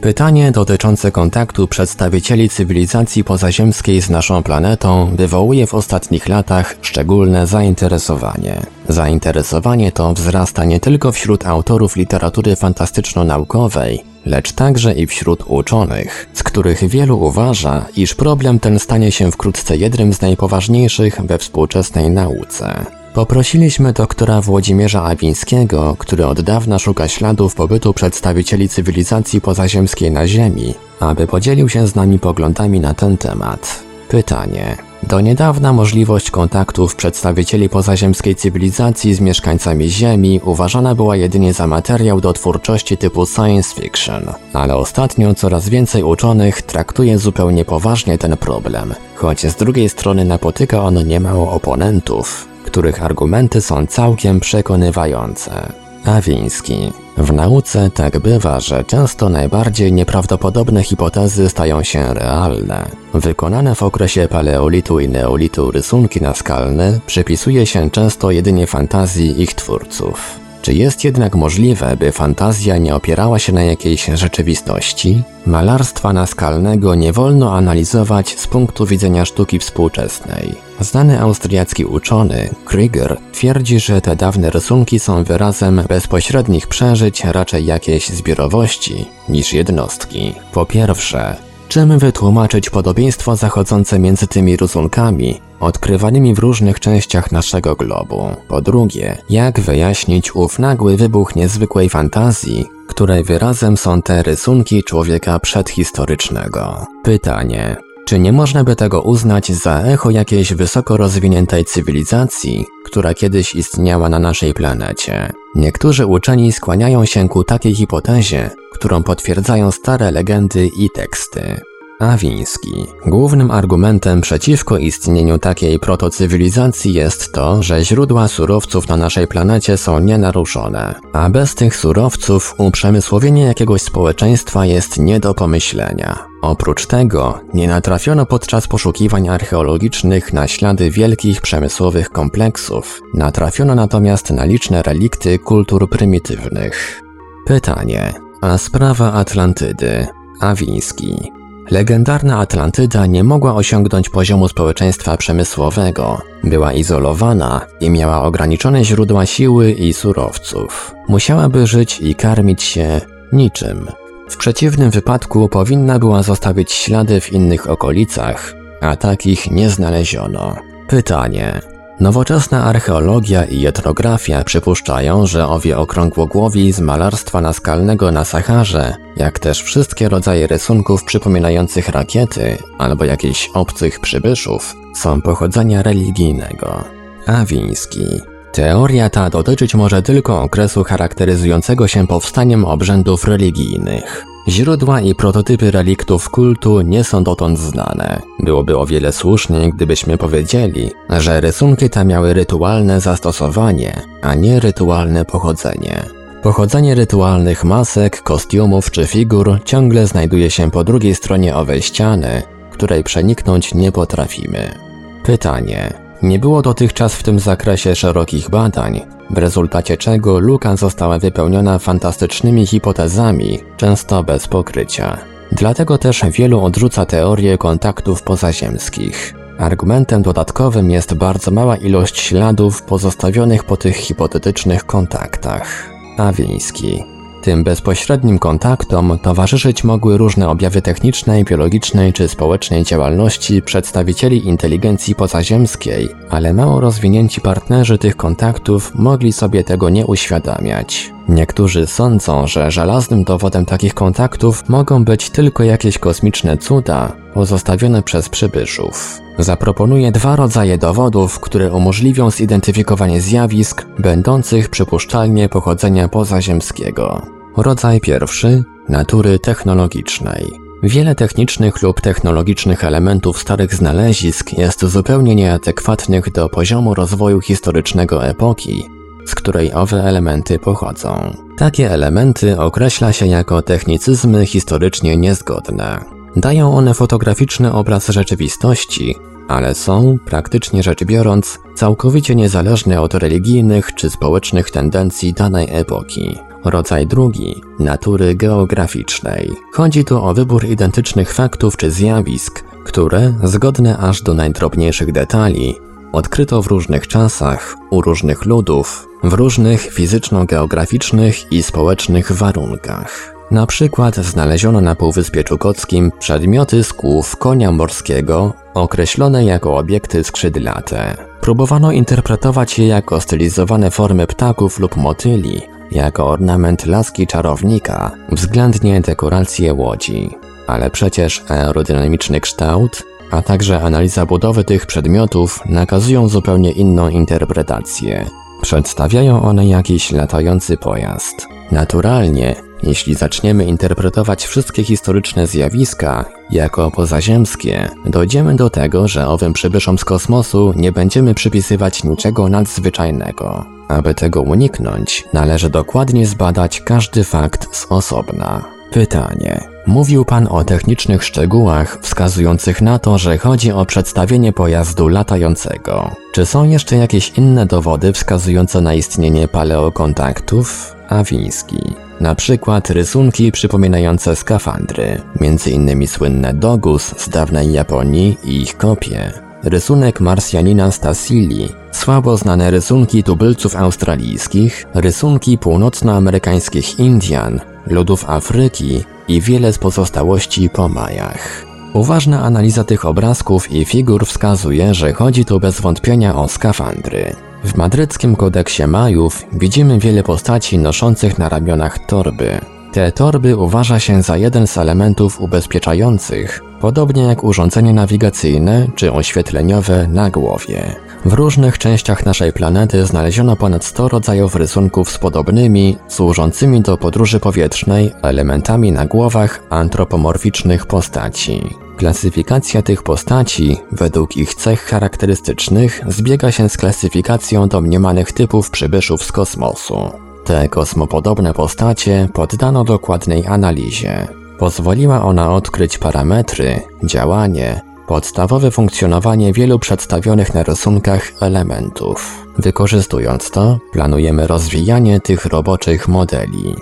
Pytanie 0.00 0.52
dotyczące 0.52 1.12
kontaktu 1.12 1.68
przedstawicieli 1.68 2.48
cywilizacji 2.48 3.24
pozaziemskiej 3.24 4.02
z 4.02 4.10
naszą 4.10 4.42
planetą 4.42 5.16
wywołuje 5.16 5.66
w 5.66 5.74
ostatnich 5.74 6.28
latach 6.28 6.76
szczególne 6.82 7.46
zainteresowanie. 7.46 8.60
Zainteresowanie 8.88 9.92
to 9.92 10.14
wzrasta 10.14 10.64
nie 10.64 10.80
tylko 10.80 11.12
wśród 11.12 11.46
autorów 11.46 11.96
literatury 11.96 12.56
fantastyczno-naukowej, 12.56 13.98
lecz 14.26 14.52
także 14.52 14.94
i 14.94 15.06
wśród 15.06 15.44
uczonych, 15.46 16.26
z 16.32 16.42
których 16.42 16.88
wielu 16.88 17.20
uważa, 17.20 17.86
iż 17.96 18.14
problem 18.14 18.60
ten 18.60 18.78
stanie 18.78 19.12
się 19.12 19.30
wkrótce 19.30 19.76
jednym 19.76 20.14
z 20.14 20.20
najpoważniejszych 20.20 21.20
we 21.22 21.38
współczesnej 21.38 22.10
nauce. 22.10 22.86
Poprosiliśmy 23.14 23.92
doktora 23.92 24.40
Włodzimierza 24.40 25.02
Awińskiego, 25.02 25.96
który 25.98 26.26
od 26.26 26.40
dawna 26.40 26.78
szuka 26.78 27.08
śladów 27.08 27.54
pobytu 27.54 27.94
przedstawicieli 27.94 28.68
cywilizacji 28.68 29.40
pozaziemskiej 29.40 30.10
na 30.10 30.26
Ziemi, 30.26 30.74
aby 31.00 31.26
podzielił 31.26 31.68
się 31.68 31.86
z 31.86 31.94
nami 31.94 32.18
poglądami 32.18 32.80
na 32.80 32.94
ten 32.94 33.16
temat. 33.16 33.82
Pytanie. 34.08 34.76
Do 35.02 35.20
niedawna 35.20 35.72
możliwość 35.72 36.30
kontaktów 36.30 36.96
przedstawicieli 36.96 37.68
pozaziemskiej 37.68 38.34
cywilizacji 38.34 39.14
z 39.14 39.20
mieszkańcami 39.20 39.88
Ziemi 39.88 40.40
uważana 40.44 40.94
była 40.94 41.16
jedynie 41.16 41.52
za 41.52 41.66
materiał 41.66 42.20
do 42.20 42.32
twórczości 42.32 42.96
typu 42.96 43.26
science 43.26 43.80
fiction, 43.80 44.22
ale 44.52 44.76
ostatnio 44.76 45.34
coraz 45.34 45.68
więcej 45.68 46.02
uczonych 46.02 46.62
traktuje 46.62 47.18
zupełnie 47.18 47.64
poważnie 47.64 48.18
ten 48.18 48.36
problem, 48.36 48.94
choć 49.14 49.46
z 49.46 49.56
drugiej 49.56 49.88
strony 49.88 50.24
napotyka 50.24 50.82
on 50.82 51.06
niemało 51.06 51.52
oponentów, 51.52 52.53
których 52.64 53.02
argumenty 53.02 53.60
są 53.60 53.86
całkiem 53.86 54.40
przekonywające. 54.40 55.72
Awiński. 56.04 56.92
W 57.16 57.32
nauce 57.32 57.90
tak 57.90 58.18
bywa, 58.18 58.60
że 58.60 58.84
często 58.84 59.28
najbardziej 59.28 59.92
nieprawdopodobne 59.92 60.82
hipotezy 60.82 61.48
stają 61.48 61.82
się 61.82 62.14
realne. 62.14 62.86
Wykonane 63.14 63.74
w 63.74 63.82
okresie 63.82 64.28
paleolitu 64.28 65.00
i 65.00 65.08
neolitu 65.08 65.70
rysunki 65.70 66.20
naskalne 66.20 67.00
przypisuje 67.06 67.66
się 67.66 67.90
często 67.90 68.30
jedynie 68.30 68.66
fantazji 68.66 69.42
ich 69.42 69.54
twórców. 69.54 70.43
Czy 70.64 70.74
jest 70.74 71.04
jednak 71.04 71.34
możliwe, 71.34 71.96
by 71.96 72.12
fantazja 72.12 72.78
nie 72.78 72.94
opierała 72.94 73.38
się 73.38 73.52
na 73.52 73.62
jakiejś 73.62 74.04
rzeczywistości? 74.14 75.22
Malarstwa 75.46 76.12
naskalnego 76.12 76.94
nie 76.94 77.12
wolno 77.12 77.56
analizować 77.56 78.38
z 78.38 78.46
punktu 78.46 78.86
widzenia 78.86 79.24
sztuki 79.24 79.58
współczesnej. 79.58 80.54
Znany 80.80 81.20
austriacki 81.20 81.84
uczony, 81.84 82.48
Krieger, 82.64 83.16
twierdzi, 83.32 83.80
że 83.80 84.00
te 84.00 84.16
dawne 84.16 84.50
rysunki 84.50 84.98
są 84.98 85.24
wyrazem 85.24 85.82
bezpośrednich 85.88 86.66
przeżyć 86.66 87.24
raczej 87.24 87.66
jakiejś 87.66 88.08
zbiorowości 88.08 89.06
niż 89.28 89.52
jednostki. 89.52 90.34
Po 90.52 90.66
pierwsze, 90.66 91.36
Czym 91.68 91.98
wytłumaczyć 91.98 92.70
podobieństwo 92.70 93.36
zachodzące 93.36 93.98
między 93.98 94.26
tymi 94.26 94.56
rysunkami, 94.56 95.40
odkrywanymi 95.60 96.34
w 96.34 96.38
różnych 96.38 96.80
częściach 96.80 97.32
naszego 97.32 97.74
globu? 97.74 98.28
Po 98.48 98.60
drugie, 98.60 99.18
jak 99.30 99.60
wyjaśnić 99.60 100.34
ów 100.34 100.58
nagły 100.58 100.96
wybuch 100.96 101.36
niezwykłej 101.36 101.88
fantazji, 101.88 102.66
której 102.88 103.24
wyrazem 103.24 103.76
są 103.76 104.02
te 104.02 104.22
rysunki 104.22 104.82
człowieka 104.82 105.38
przedhistorycznego? 105.38 106.86
Pytanie. 107.02 107.76
Czy 108.04 108.18
nie 108.18 108.32
można 108.32 108.64
by 108.64 108.76
tego 108.76 109.02
uznać 109.02 109.52
za 109.52 109.82
echo 109.82 110.10
jakiejś 110.10 110.54
wysoko 110.54 110.96
rozwiniętej 110.96 111.64
cywilizacji, 111.64 112.66
która 112.84 113.14
kiedyś 113.14 113.54
istniała 113.54 114.08
na 114.08 114.18
naszej 114.18 114.54
planecie? 114.54 115.32
Niektórzy 115.54 116.06
uczeni 116.06 116.52
skłaniają 116.52 117.04
się 117.04 117.28
ku 117.28 117.44
takiej 117.44 117.74
hipotezie, 117.74 118.50
którą 118.72 119.02
potwierdzają 119.02 119.70
stare 119.70 120.10
legendy 120.10 120.70
i 120.76 120.90
teksty. 120.90 121.60
Awiński. 121.98 122.86
Głównym 123.06 123.50
argumentem 123.50 124.20
przeciwko 124.20 124.78
istnieniu 124.78 125.38
takiej 125.38 125.78
protocywilizacji 125.78 126.94
jest 126.94 127.32
to, 127.32 127.62
że 127.62 127.84
źródła 127.84 128.28
surowców 128.28 128.88
na 128.88 128.96
naszej 128.96 129.26
planecie 129.26 129.76
są 129.76 129.98
nienaruszone, 129.98 130.94
a 131.12 131.30
bez 131.30 131.54
tych 131.54 131.76
surowców 131.76 132.54
uprzemysłowienie 132.58 133.42
jakiegoś 133.44 133.82
społeczeństwa 133.82 134.66
jest 134.66 134.98
nie 134.98 135.20
do 135.20 135.34
pomyślenia. 135.34 136.26
Oprócz 136.42 136.86
tego 136.86 137.40
nie 137.54 137.68
natrafiono 137.68 138.26
podczas 138.26 138.68
poszukiwań 138.68 139.28
archeologicznych 139.28 140.32
na 140.32 140.48
ślady 140.48 140.90
wielkich 140.90 141.40
przemysłowych 141.40 142.10
kompleksów, 142.10 143.02
natrafiono 143.14 143.74
natomiast 143.74 144.30
na 144.30 144.44
liczne 144.44 144.82
relikty 144.82 145.38
kultur 145.38 145.90
prymitywnych. 145.90 147.02
Pytanie, 147.46 148.12
a 148.40 148.58
sprawa 148.58 149.12
Atlantydy 149.12 150.06
Awiński. 150.40 151.43
Legendarna 151.70 152.38
Atlantyda 152.38 153.06
nie 153.06 153.24
mogła 153.24 153.54
osiągnąć 153.54 154.08
poziomu 154.08 154.48
społeczeństwa 154.48 155.16
przemysłowego. 155.16 156.20
Była 156.44 156.72
izolowana 156.72 157.66
i 157.80 157.90
miała 157.90 158.22
ograniczone 158.22 158.84
źródła 158.84 159.26
siły 159.26 159.72
i 159.72 159.92
surowców. 159.92 160.94
Musiałaby 161.08 161.66
żyć 161.66 162.00
i 162.00 162.14
karmić 162.14 162.62
się 162.62 163.00
niczym. 163.32 163.86
W 164.28 164.36
przeciwnym 164.36 164.90
wypadku 164.90 165.48
powinna 165.48 165.98
była 165.98 166.22
zostawić 166.22 166.72
ślady 166.72 167.20
w 167.20 167.32
innych 167.32 167.70
okolicach, 167.70 168.54
a 168.80 168.96
takich 168.96 169.50
nie 169.50 169.70
znaleziono. 169.70 170.56
Pytanie: 170.88 171.73
Nowoczesna 172.04 172.64
archeologia 172.64 173.44
i 173.44 173.66
etnografia 173.66 174.44
przypuszczają, 174.44 175.26
że 175.26 175.48
owie 175.48 175.78
okrągłogłowi 175.78 176.72
z 176.72 176.80
malarstwa 176.80 177.40
naskalnego 177.40 178.12
na 178.12 178.24
Saharze, 178.24 178.96
jak 179.16 179.38
też 179.38 179.62
wszystkie 179.62 180.08
rodzaje 180.08 180.46
rysunków 180.46 181.04
przypominających 181.04 181.88
rakiety 181.88 182.58
albo 182.78 183.04
jakichś 183.04 183.50
obcych 183.54 184.00
przybyszów, 184.00 184.76
są 184.96 185.22
pochodzenia 185.22 185.82
religijnego. 185.82 186.84
Awiński. 187.26 188.06
Teoria 188.52 189.10
ta 189.10 189.30
dotyczyć 189.30 189.74
może 189.74 190.02
tylko 190.02 190.42
okresu 190.42 190.84
charakteryzującego 190.84 191.88
się 191.88 192.06
powstaniem 192.06 192.64
obrzędów 192.64 193.24
religijnych. 193.24 194.33
Źródła 194.48 195.00
i 195.00 195.14
prototypy 195.14 195.70
reliktów 195.70 196.30
kultu 196.30 196.80
nie 196.80 197.04
są 197.04 197.24
dotąd 197.24 197.58
znane. 197.58 198.22
Byłoby 198.40 198.78
o 198.78 198.86
wiele 198.86 199.12
słuszniej, 199.12 199.72
gdybyśmy 199.72 200.18
powiedzieli, 200.18 200.90
że 201.10 201.40
rysunki 201.40 201.90
te 201.90 202.04
miały 202.04 202.34
rytualne 202.34 203.00
zastosowanie, 203.00 204.02
a 204.22 204.34
nie 204.34 204.60
rytualne 204.60 205.24
pochodzenie. 205.24 206.02
Pochodzenie 206.42 206.94
rytualnych 206.94 207.64
masek, 207.64 208.22
kostiumów 208.22 208.90
czy 208.90 209.06
figur 209.06 209.60
ciągle 209.64 210.06
znajduje 210.06 210.50
się 210.50 210.70
po 210.70 210.84
drugiej 210.84 211.14
stronie 211.14 211.56
owej 211.56 211.82
ściany, 211.82 212.42
której 212.72 213.04
przeniknąć 213.04 213.74
nie 213.74 213.92
potrafimy. 213.92 214.74
Pytanie: 215.22 215.92
nie 216.22 216.38
było 216.38 216.62
dotychczas 216.62 217.14
w 217.14 217.22
tym 217.22 217.38
zakresie 217.38 217.94
szerokich 217.94 218.50
badań, 218.50 219.00
w 219.30 219.38
rezultacie 219.38 219.96
czego 219.96 220.38
luka 220.38 220.76
została 220.76 221.18
wypełniona 221.18 221.78
fantastycznymi 221.78 222.66
hipotezami, 222.66 223.58
często 223.76 224.22
bez 224.22 224.48
pokrycia. 224.48 225.18
Dlatego 225.52 225.98
też 225.98 226.22
wielu 226.32 226.64
odrzuca 226.64 227.06
teorię 227.06 227.58
kontaktów 227.58 228.22
pozaziemskich. 228.22 229.34
Argumentem 229.58 230.22
dodatkowym 230.22 230.90
jest 230.90 231.14
bardzo 231.14 231.50
mała 231.50 231.76
ilość 231.76 232.18
śladów 232.18 232.82
pozostawionych 232.82 233.64
po 233.64 233.76
tych 233.76 233.96
hipotetycznych 233.96 234.86
kontaktach. 234.86 235.90
Awiński 236.18 237.13
tym 237.44 237.64
bezpośrednim 237.64 238.38
kontaktom 238.38 239.18
towarzyszyć 239.22 239.84
mogły 239.84 240.18
różne 240.18 240.48
objawy 240.48 240.82
technicznej, 240.82 241.44
biologicznej 241.44 242.12
czy 242.12 242.28
społecznej 242.28 242.84
działalności 242.84 243.62
przedstawicieli 243.62 244.46
inteligencji 244.46 245.14
pozaziemskiej, 245.14 246.08
ale 246.30 246.52
mało 246.52 246.80
rozwinięci 246.80 247.40
partnerzy 247.40 247.98
tych 247.98 248.16
kontaktów 248.16 248.92
mogli 248.94 249.32
sobie 249.32 249.64
tego 249.64 249.88
nie 249.90 250.06
uświadamiać. 250.06 251.13
Niektórzy 251.28 251.86
sądzą, 251.86 252.46
że 252.46 252.70
żelaznym 252.70 253.24
dowodem 253.24 253.66
takich 253.66 253.94
kontaktów 253.94 254.68
mogą 254.68 255.04
być 255.04 255.30
tylko 255.30 255.64
jakieś 255.64 255.98
kosmiczne 255.98 256.58
cuda 256.58 257.12
pozostawione 257.34 258.02
przez 258.02 258.28
przybyszów. 258.28 259.20
Zaproponuję 259.38 260.12
dwa 260.12 260.36
rodzaje 260.36 260.78
dowodów, 260.78 261.40
które 261.40 261.72
umożliwią 261.72 262.30
zidentyfikowanie 262.30 263.20
zjawisk 263.20 263.86
będących 263.98 264.68
przypuszczalnie 264.68 265.48
pochodzenia 265.48 266.08
pozaziemskiego. 266.08 267.22
Rodzaj 267.56 268.00
pierwszy 268.00 268.64
natury 268.88 269.38
technologicznej. 269.38 270.64
Wiele 270.82 271.14
technicznych 271.14 271.82
lub 271.82 272.00
technologicznych 272.00 272.84
elementów 272.84 273.38
starych 273.38 273.74
znalezisk 273.74 274.52
jest 274.58 274.84
zupełnie 274.84 275.34
nieadekwatnych 275.34 276.32
do 276.32 276.48
poziomu 276.48 276.94
rozwoju 276.94 277.40
historycznego 277.40 278.26
epoki, 278.26 278.84
z 279.26 279.34
której 279.34 279.72
owe 279.74 280.04
elementy 280.04 280.58
pochodzą. 280.58 281.36
Takie 281.58 281.90
elementy 281.90 282.60
określa 282.60 283.12
się 283.12 283.26
jako 283.26 283.62
technicyzmy 283.62 284.46
historycznie 284.46 285.16
niezgodne. 285.16 286.04
Dają 286.36 286.76
one 286.76 286.94
fotograficzny 286.94 287.72
obraz 287.72 288.08
rzeczywistości, 288.08 289.16
ale 289.48 289.74
są, 289.74 290.18
praktycznie 290.24 290.82
rzecz 290.82 291.04
biorąc, 291.04 291.58
całkowicie 291.74 292.34
niezależne 292.34 293.00
od 293.00 293.14
religijnych 293.14 293.94
czy 293.94 294.10
społecznych 294.10 294.70
tendencji 294.70 295.32
danej 295.32 295.68
epoki. 295.70 296.38
Rodzaj 296.64 297.06
drugi 297.06 297.62
natury 297.78 298.34
geograficznej. 298.34 299.50
Chodzi 299.72 300.04
tu 300.04 300.24
o 300.24 300.34
wybór 300.34 300.64
identycznych 300.64 301.32
faktów 301.32 301.76
czy 301.76 301.90
zjawisk, 301.90 302.64
które, 302.84 303.34
zgodne 303.42 303.98
aż 303.98 304.22
do 304.22 304.34
najdrobniejszych 304.34 305.12
detali, 305.12 305.74
odkryto 306.14 306.62
w 306.62 306.66
różnych 306.66 307.08
czasach, 307.08 307.76
u 307.90 308.00
różnych 308.00 308.44
ludów, 308.44 309.08
w 309.22 309.32
różnych 309.32 309.80
fizyczno-geograficznych 309.92 311.52
i 311.52 311.62
społecznych 311.62 312.32
warunkach. 312.32 313.34
Na 313.50 313.66
przykład 313.66 314.16
znaleziono 314.16 314.80
na 314.80 314.94
Półwyspie 314.94 315.44
Czukockim 315.44 316.12
przedmioty 316.18 316.84
z 316.84 316.92
kłów 316.92 317.36
konia 317.36 317.72
morskiego 317.72 318.52
określone 318.74 319.44
jako 319.44 319.76
obiekty 319.76 320.24
skrzydlate. 320.24 321.16
Próbowano 321.40 321.92
interpretować 321.92 322.78
je 322.78 322.86
jako 322.86 323.20
stylizowane 323.20 323.90
formy 323.90 324.26
ptaków 324.26 324.78
lub 324.78 324.96
motyli, 324.96 325.62
jako 325.90 326.26
ornament 326.26 326.86
laski 326.86 327.26
czarownika, 327.26 328.10
względnie 328.32 329.00
dekoracje 329.00 329.74
łodzi. 329.74 330.30
Ale 330.66 330.90
przecież 330.90 331.42
aerodynamiczny 331.48 332.40
kształt, 332.40 333.02
a 333.34 333.42
także 333.42 333.82
analiza 333.82 334.26
budowy 334.26 334.64
tych 334.64 334.86
przedmiotów 334.86 335.60
nakazują 335.66 336.28
zupełnie 336.28 336.72
inną 336.72 337.08
interpretację. 337.08 338.26
Przedstawiają 338.62 339.42
one 339.42 339.66
jakiś 339.66 340.12
latający 340.12 340.76
pojazd. 340.76 341.46
Naturalnie, 341.72 342.56
jeśli 342.82 343.14
zaczniemy 343.14 343.64
interpretować 343.64 344.44
wszystkie 344.44 344.84
historyczne 344.84 345.46
zjawiska 345.46 346.24
jako 346.50 346.90
pozaziemskie, 346.90 347.88
dojdziemy 348.06 348.56
do 348.56 348.70
tego, 348.70 349.08
że 349.08 349.28
owym 349.28 349.52
przybyszom 349.52 349.98
z 349.98 350.04
kosmosu 350.04 350.72
nie 350.76 350.92
będziemy 350.92 351.34
przypisywać 351.34 352.04
niczego 352.04 352.48
nadzwyczajnego. 352.48 353.64
Aby 353.88 354.14
tego 354.14 354.42
uniknąć, 354.42 355.24
należy 355.32 355.70
dokładnie 355.70 356.26
zbadać 356.26 356.80
każdy 356.80 357.24
fakt 357.24 357.76
z 357.76 357.86
osobna. 357.90 358.73
Pytanie. 358.94 359.60
Mówił 359.86 360.24
Pan 360.24 360.48
o 360.50 360.64
technicznych 360.64 361.24
szczegółach 361.24 361.98
wskazujących 362.02 362.82
na 362.82 362.98
to, 362.98 363.18
że 363.18 363.38
chodzi 363.38 363.72
o 363.72 363.86
przedstawienie 363.86 364.52
pojazdu 364.52 365.08
latającego. 365.08 366.10
Czy 366.32 366.46
są 366.46 366.64
jeszcze 366.64 366.96
jakieś 366.96 367.32
inne 367.38 367.66
dowody 367.66 368.12
wskazujące 368.12 368.80
na 368.80 368.94
istnienie 368.94 369.48
paleokontaktów? 369.48 370.96
Awiński. 371.08 371.94
Na 372.20 372.34
przykład 372.34 372.90
rysunki 372.90 373.52
przypominające 373.52 374.36
skafandry, 374.36 375.20
m.in. 375.40 376.06
słynne 376.08 376.54
Dogus 376.54 377.14
z 377.18 377.28
dawnej 377.28 377.72
Japonii 377.72 378.38
i 378.44 378.62
ich 378.62 378.76
kopie. 378.76 379.32
Rysunek 379.64 380.20
Marsjanina 380.20 380.90
Stasili, 380.90 381.68
słabo 381.92 382.36
znane 382.36 382.70
rysunki 382.70 383.22
tubylców 383.22 383.76
australijskich, 383.76 384.86
rysunki 384.94 385.58
północnoamerykańskich 385.58 386.98
Indian, 386.98 387.60
ludów 387.86 388.24
Afryki 388.30 389.04
i 389.28 389.40
wiele 389.40 389.72
z 389.72 389.78
pozostałości 389.78 390.70
po 390.70 390.88
Majach. 390.88 391.66
Uważna 391.92 392.42
analiza 392.42 392.84
tych 392.84 393.04
obrazków 393.04 393.72
i 393.72 393.84
figur 393.84 394.26
wskazuje, 394.26 394.94
że 394.94 395.12
chodzi 395.12 395.44
tu 395.44 395.60
bez 395.60 395.80
wątpienia 395.80 396.36
o 396.36 396.48
skafandry. 396.48 397.36
W 397.64 397.76
madryckim 397.76 398.36
kodeksie 398.36 398.86
Majów 398.86 399.46
widzimy 399.52 399.98
wiele 399.98 400.22
postaci 400.22 400.78
noszących 400.78 401.38
na 401.38 401.48
ramionach 401.48 401.98
torby. 401.98 402.60
Te 402.92 403.12
torby 403.12 403.56
uważa 403.56 404.00
się 404.00 404.22
za 404.22 404.36
jeden 404.36 404.66
z 404.66 404.78
elementów 404.78 405.40
ubezpieczających, 405.40 406.62
podobnie 406.84 407.22
jak 407.22 407.44
urządzenie 407.44 407.92
nawigacyjne 407.92 408.86
czy 408.94 409.12
oświetleniowe 409.12 410.08
na 410.08 410.30
głowie. 410.30 410.96
W 411.24 411.32
różnych 411.32 411.78
częściach 411.78 412.26
naszej 412.26 412.52
planety 412.52 413.06
znaleziono 413.06 413.56
ponad 413.56 413.84
100 413.84 414.08
rodzajów 414.08 414.56
rysunków 414.56 415.10
z 415.10 415.18
podobnymi, 415.18 415.96
służącymi 416.08 416.80
do 416.80 416.96
podróży 416.96 417.40
powietrznej, 417.40 418.12
elementami 418.22 418.92
na 418.92 419.06
głowach 419.06 419.62
antropomorficznych 419.70 420.86
postaci. 420.86 421.62
Klasyfikacja 421.96 422.82
tych 422.82 423.02
postaci, 423.02 423.76
według 423.92 424.36
ich 424.36 424.54
cech 424.54 424.80
charakterystycznych, 424.80 426.00
zbiega 426.08 426.52
się 426.52 426.68
z 426.68 426.76
klasyfikacją 426.76 427.68
domniemanych 427.68 428.32
typów 428.32 428.70
przybyszów 428.70 429.24
z 429.24 429.32
kosmosu. 429.32 430.10
Te 430.44 430.68
kosmopodobne 430.68 431.54
postacie 431.54 432.28
poddano 432.32 432.84
dokładnej 432.84 433.46
analizie. 433.46 434.43
Pozwoliła 434.58 435.24
ona 435.24 435.54
odkryć 435.54 435.98
parametry, 435.98 436.80
działanie, 437.04 437.80
podstawowe 438.06 438.70
funkcjonowanie 438.70 439.52
wielu 439.52 439.78
przedstawionych 439.78 440.54
na 440.54 440.62
rysunkach 440.62 441.32
elementów. 441.40 442.46
Wykorzystując 442.58 443.50
to, 443.50 443.78
planujemy 443.92 444.46
rozwijanie 444.46 445.20
tych 445.20 445.46
roboczych 445.46 446.08
modeli. 446.08 446.74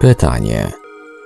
Pytanie: 0.00 0.72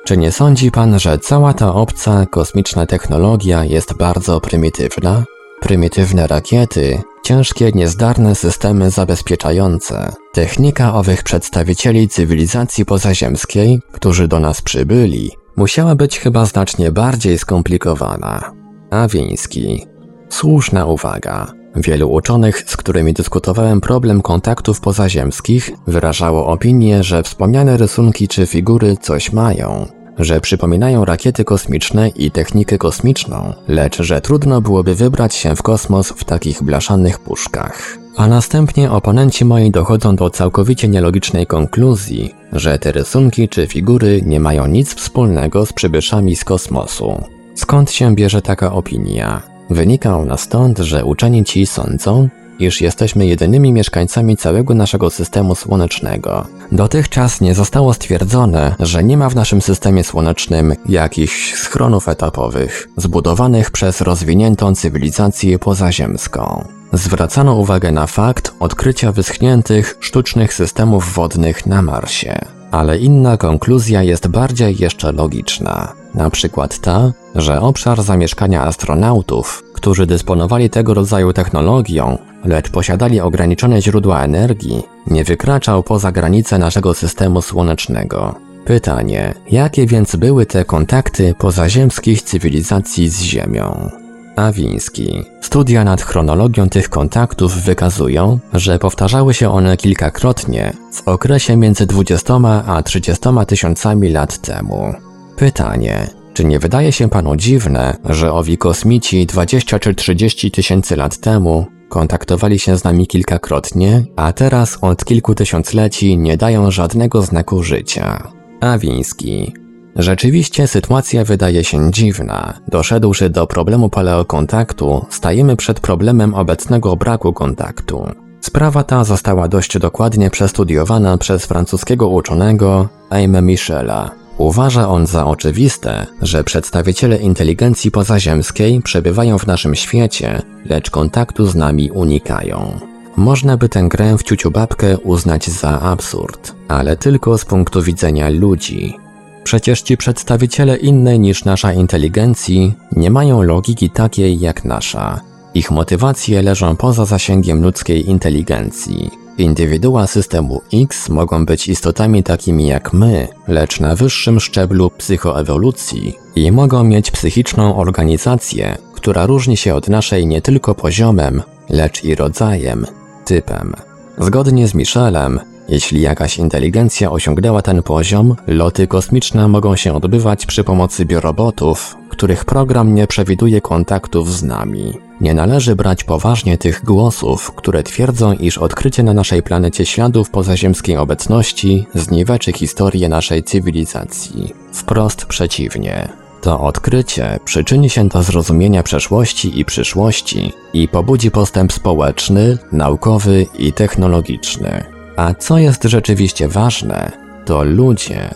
Czy 0.04 0.16
nie 0.16 0.32
sądzi 0.32 0.70
pan, 0.70 0.98
że 0.98 1.18
cała 1.18 1.54
ta 1.54 1.74
obca 1.74 2.26
kosmiczna 2.26 2.86
technologia 2.86 3.64
jest 3.64 3.94
bardzo 3.94 4.40
prymitywna? 4.40 5.24
Prymitywne 5.60 6.26
rakiety, 6.26 7.02
ciężkie, 7.22 7.72
niezdarne 7.74 8.34
systemy 8.34 8.90
zabezpieczające, 8.90 10.12
technika 10.32 10.94
owych 10.94 11.22
przedstawicieli 11.22 12.08
cywilizacji 12.08 12.84
pozaziemskiej, 12.84 13.80
którzy 13.92 14.28
do 14.28 14.40
nas 14.40 14.62
przybyli, 14.62 15.30
musiała 15.56 15.94
być 15.94 16.18
chyba 16.18 16.44
znacznie 16.44 16.92
bardziej 16.92 17.38
skomplikowana. 17.38 18.52
Awiński. 18.90 19.86
Słuszna 20.28 20.86
uwaga. 20.86 21.52
Wielu 21.76 22.12
uczonych, 22.12 22.70
z 22.70 22.76
którymi 22.76 23.12
dyskutowałem 23.12 23.80
problem 23.80 24.22
kontaktów 24.22 24.80
pozaziemskich, 24.80 25.70
wyrażało 25.86 26.46
opinię, 26.46 27.02
że 27.02 27.22
wspomniane 27.22 27.76
rysunki 27.76 28.28
czy 28.28 28.46
figury 28.46 28.96
coś 29.00 29.32
mają, 29.32 29.86
że 30.20 30.40
przypominają 30.40 31.04
rakiety 31.04 31.44
kosmiczne 31.44 32.08
i 32.08 32.30
technikę 32.30 32.78
kosmiczną, 32.78 33.52
lecz 33.68 34.02
że 34.02 34.20
trudno 34.20 34.60
byłoby 34.60 34.94
wybrać 34.94 35.34
się 35.34 35.56
w 35.56 35.62
kosmos 35.62 36.08
w 36.08 36.24
takich 36.24 36.62
blaszanych 36.62 37.18
puszkach. 37.18 37.98
A 38.16 38.26
następnie 38.26 38.90
oponenci 38.90 39.44
moi 39.44 39.70
dochodzą 39.70 40.16
do 40.16 40.30
całkowicie 40.30 40.88
nielogicznej 40.88 41.46
konkluzji, 41.46 42.34
że 42.52 42.78
te 42.78 42.92
rysunki 42.92 43.48
czy 43.48 43.66
figury 43.66 44.22
nie 44.26 44.40
mają 44.40 44.66
nic 44.66 44.94
wspólnego 44.94 45.66
z 45.66 45.72
przybyszami 45.72 46.36
z 46.36 46.44
kosmosu. 46.44 47.24
Skąd 47.54 47.90
się 47.90 48.14
bierze 48.14 48.42
taka 48.42 48.72
opinia? 48.72 49.42
Wynika 49.70 50.18
ona 50.18 50.36
stąd, 50.36 50.78
że 50.78 51.04
uczeni 51.04 51.44
ci 51.44 51.66
sądzą, 51.66 52.28
iż 52.60 52.80
jesteśmy 52.80 53.26
jedynymi 53.26 53.72
mieszkańcami 53.72 54.36
całego 54.36 54.74
naszego 54.74 55.10
systemu 55.10 55.54
słonecznego. 55.54 56.46
Dotychczas 56.72 57.40
nie 57.40 57.54
zostało 57.54 57.94
stwierdzone, 57.94 58.74
że 58.80 59.04
nie 59.04 59.16
ma 59.16 59.28
w 59.28 59.34
naszym 59.34 59.62
systemie 59.62 60.04
słonecznym 60.04 60.74
jakichś 60.88 61.54
schronów 61.54 62.08
etapowych, 62.08 62.88
zbudowanych 62.96 63.70
przez 63.70 64.00
rozwiniętą 64.00 64.74
cywilizację 64.74 65.58
pozaziemską. 65.58 66.64
Zwracano 66.92 67.54
uwagę 67.54 67.92
na 67.92 68.06
fakt 68.06 68.54
odkrycia 68.60 69.12
wyschniętych, 69.12 69.96
sztucznych 70.00 70.54
systemów 70.54 71.14
wodnych 71.14 71.66
na 71.66 71.82
Marsie. 71.82 72.38
Ale 72.70 72.98
inna 72.98 73.36
konkluzja 73.36 74.02
jest 74.02 74.28
bardziej 74.28 74.76
jeszcze 74.78 75.12
logiczna. 75.12 75.92
Na 76.14 76.30
przykład 76.30 76.78
ta, 76.78 77.12
że 77.34 77.60
obszar 77.60 78.02
zamieszkania 78.02 78.62
astronautów, 78.62 79.62
którzy 79.74 80.06
dysponowali 80.06 80.70
tego 80.70 80.94
rodzaju 80.94 81.32
technologią, 81.32 82.18
lecz 82.44 82.70
posiadali 82.70 83.20
ograniczone 83.20 83.82
źródła 83.82 84.24
energii, 84.24 84.82
nie 85.06 85.24
wykraczał 85.24 85.82
poza 85.82 86.12
granice 86.12 86.58
naszego 86.58 86.94
systemu 86.94 87.42
słonecznego. 87.42 88.34
Pytanie, 88.64 89.34
jakie 89.50 89.86
więc 89.86 90.16
były 90.16 90.46
te 90.46 90.64
kontakty 90.64 91.34
pozaziemskich 91.38 92.22
cywilizacji 92.22 93.08
z 93.08 93.22
Ziemią? 93.22 93.90
Awiński. 94.36 95.24
Studia 95.40 95.84
nad 95.84 96.02
chronologią 96.02 96.68
tych 96.68 96.88
kontaktów 96.88 97.54
wykazują, 97.54 98.38
że 98.52 98.78
powtarzały 98.78 99.34
się 99.34 99.50
one 99.50 99.76
kilkakrotnie 99.76 100.72
w 100.92 101.08
okresie 101.08 101.56
między 101.56 101.86
20 101.86 102.34
a 102.66 102.82
30 102.82 103.28
tysiącami 103.46 104.08
lat 104.08 104.38
temu. 104.38 104.94
Pytanie, 105.36 106.06
czy 106.34 106.44
nie 106.44 106.58
wydaje 106.58 106.92
się 106.92 107.08
panu 107.10 107.36
dziwne, 107.36 107.96
że 108.04 108.32
owi 108.32 108.58
kosmici 108.58 109.26
20 109.26 109.78
czy 109.78 109.94
30 109.94 110.50
tysięcy 110.50 110.96
lat 110.96 111.18
temu 111.18 111.66
kontaktowali 111.90 112.58
się 112.58 112.78
z 112.78 112.84
nami 112.84 113.06
kilkakrotnie, 113.06 114.04
a 114.16 114.32
teraz 114.32 114.78
od 114.80 115.04
kilku 115.04 115.34
tysiącleci 115.34 116.18
nie 116.18 116.36
dają 116.36 116.70
żadnego 116.70 117.22
znaku 117.22 117.62
życia? 117.62 118.28
Awiński. 118.60 119.54
Rzeczywiście 119.96 120.66
sytuacja 120.66 121.24
wydaje 121.24 121.64
się 121.64 121.90
dziwna. 121.90 122.54
Doszedłszy 122.68 123.30
do 123.30 123.46
problemu 123.46 123.88
paleokontaktu, 123.88 125.06
stajemy 125.10 125.56
przed 125.56 125.80
problemem 125.80 126.34
obecnego 126.34 126.96
braku 126.96 127.32
kontaktu. 127.32 128.08
Sprawa 128.40 128.84
ta 128.84 129.04
została 129.04 129.48
dość 129.48 129.78
dokładnie 129.78 130.30
przestudiowana 130.30 131.18
przez 131.18 131.46
francuskiego 131.46 132.08
uczonego 132.08 132.88
Aime 133.10 133.42
Michela. 133.42 134.10
Uważa 134.40 134.88
on 134.88 135.06
za 135.06 135.26
oczywiste, 135.26 136.06
że 136.22 136.44
przedstawiciele 136.44 137.16
inteligencji 137.16 137.90
pozaziemskiej 137.90 138.82
przebywają 138.82 139.38
w 139.38 139.46
naszym 139.46 139.74
świecie, 139.74 140.42
lecz 140.64 140.90
kontaktu 140.90 141.46
z 141.46 141.54
nami 141.54 141.90
unikają. 141.90 142.80
Można 143.16 143.56
by 143.56 143.68
tę 143.68 143.82
grę 143.82 144.18
w 144.18 144.22
ciuciu 144.22 144.50
babkę 144.50 144.98
uznać 144.98 145.50
za 145.50 145.80
absurd, 145.80 146.54
ale 146.68 146.96
tylko 146.96 147.38
z 147.38 147.44
punktu 147.44 147.82
widzenia 147.82 148.30
ludzi. 148.30 148.96
Przecież 149.44 149.82
ci 149.82 149.96
przedstawiciele 149.96 150.76
innej 150.76 151.20
niż 151.20 151.44
nasza 151.44 151.72
inteligencji 151.72 152.74
nie 152.96 153.10
mają 153.10 153.42
logiki 153.42 153.90
takiej 153.90 154.40
jak 154.40 154.64
nasza. 154.64 155.20
Ich 155.54 155.70
motywacje 155.70 156.42
leżą 156.42 156.76
poza 156.76 157.04
zasięgiem 157.04 157.62
ludzkiej 157.62 158.10
inteligencji. 158.10 159.10
Indywidua 159.40 160.06
systemu 160.06 160.62
X 160.72 161.08
mogą 161.08 161.46
być 161.46 161.68
istotami 161.68 162.22
takimi 162.22 162.66
jak 162.66 162.92
my, 162.92 163.28
lecz 163.48 163.80
na 163.80 163.96
wyższym 163.96 164.40
szczeblu 164.40 164.90
psychoewolucji 164.90 166.14
i 166.36 166.52
mogą 166.52 166.84
mieć 166.84 167.10
psychiczną 167.10 167.76
organizację, 167.76 168.78
która 168.94 169.26
różni 169.26 169.56
się 169.56 169.74
od 169.74 169.88
naszej 169.88 170.26
nie 170.26 170.42
tylko 170.42 170.74
poziomem, 170.74 171.42
lecz 171.68 172.04
i 172.04 172.14
rodzajem, 172.14 172.86
typem. 173.24 173.74
Zgodnie 174.18 174.68
z 174.68 174.74
Michelem, 174.74 175.40
jeśli 175.68 176.00
jakaś 176.00 176.38
inteligencja 176.38 177.10
osiągnęła 177.10 177.62
ten 177.62 177.82
poziom, 177.82 178.36
loty 178.46 178.86
kosmiczne 178.86 179.48
mogą 179.48 179.76
się 179.76 179.94
odbywać 179.94 180.46
przy 180.46 180.64
pomocy 180.64 181.04
biorobotów, 181.04 181.96
których 182.08 182.44
program 182.44 182.94
nie 182.94 183.06
przewiduje 183.06 183.60
kontaktów 183.60 184.32
z 184.32 184.42
nami. 184.42 185.09
Nie 185.20 185.34
należy 185.34 185.76
brać 185.76 186.04
poważnie 186.04 186.58
tych 186.58 186.84
głosów, 186.84 187.52
które 187.52 187.82
twierdzą, 187.82 188.32
iż 188.32 188.58
odkrycie 188.58 189.02
na 189.02 189.12
naszej 189.12 189.42
planecie 189.42 189.86
śladów 189.86 190.30
pozaziemskiej 190.30 190.96
obecności 190.96 191.86
zniweczy 191.94 192.52
historię 192.52 193.08
naszej 193.08 193.42
cywilizacji. 193.42 194.54
Wprost 194.72 195.26
przeciwnie. 195.26 196.08
To 196.40 196.60
odkrycie 196.60 197.38
przyczyni 197.44 197.90
się 197.90 198.08
do 198.08 198.22
zrozumienia 198.22 198.82
przeszłości 198.82 199.60
i 199.60 199.64
przyszłości 199.64 200.52
i 200.72 200.88
pobudzi 200.88 201.30
postęp 201.30 201.72
społeczny, 201.72 202.58
naukowy 202.72 203.46
i 203.58 203.72
technologiczny. 203.72 204.84
A 205.16 205.34
co 205.34 205.58
jest 205.58 205.84
rzeczywiście 205.84 206.48
ważne, 206.48 207.12
to 207.46 207.64
ludzie, 207.64 208.34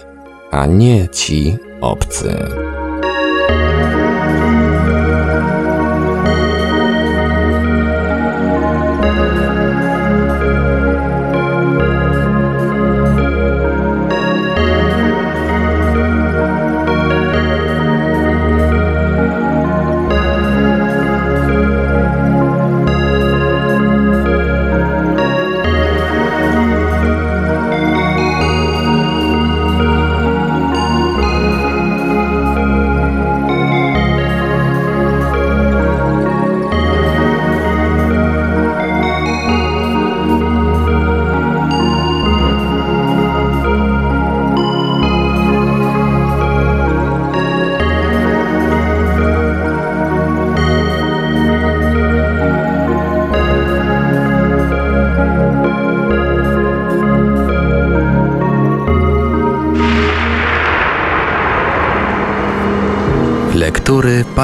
a 0.50 0.66
nie 0.66 1.08
ci 1.08 1.56
obcy. 1.80 2.36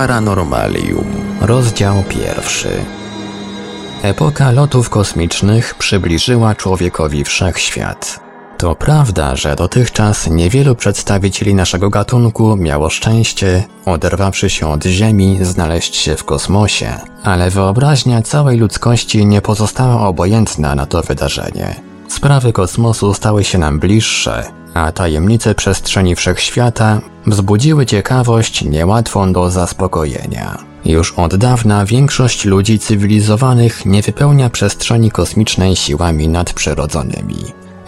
Paranormalium. 0.00 1.04
Rozdział 1.40 2.04
pierwszy. 2.08 2.68
Epoka 4.02 4.50
lotów 4.50 4.90
kosmicznych 4.90 5.74
przybliżyła 5.74 6.54
człowiekowi 6.54 7.24
wszechświat. 7.24 8.20
To 8.58 8.74
prawda, 8.74 9.36
że 9.36 9.56
dotychczas 9.56 10.30
niewielu 10.30 10.74
przedstawicieli 10.74 11.54
naszego 11.54 11.90
gatunku 11.90 12.56
miało 12.56 12.90
szczęście, 12.90 13.64
oderwawszy 13.86 14.50
się 14.50 14.68
od 14.70 14.84
Ziemi, 14.84 15.38
znaleźć 15.42 15.96
się 15.96 16.16
w 16.16 16.24
kosmosie, 16.24 16.92
ale 17.22 17.50
wyobraźnia 17.50 18.22
całej 18.22 18.58
ludzkości 18.58 19.26
nie 19.26 19.42
pozostała 19.42 20.08
obojętna 20.08 20.74
na 20.74 20.86
to 20.86 21.02
wydarzenie. 21.02 21.80
Sprawy 22.08 22.52
kosmosu 22.52 23.14
stały 23.14 23.44
się 23.44 23.58
nam 23.58 23.78
bliższe 23.78 24.59
a 24.74 24.92
tajemnice 24.92 25.54
przestrzeni 25.54 26.16
wszechświata 26.16 27.00
wzbudziły 27.26 27.86
ciekawość 27.86 28.64
niełatwą 28.64 29.32
do 29.32 29.50
zaspokojenia. 29.50 30.58
Już 30.84 31.12
od 31.12 31.36
dawna 31.36 31.86
większość 31.86 32.44
ludzi 32.44 32.78
cywilizowanych 32.78 33.86
nie 33.86 34.02
wypełnia 34.02 34.50
przestrzeni 34.50 35.10
kosmicznej 35.10 35.76
siłami 35.76 36.28
nadprzyrodzonymi. 36.28 37.44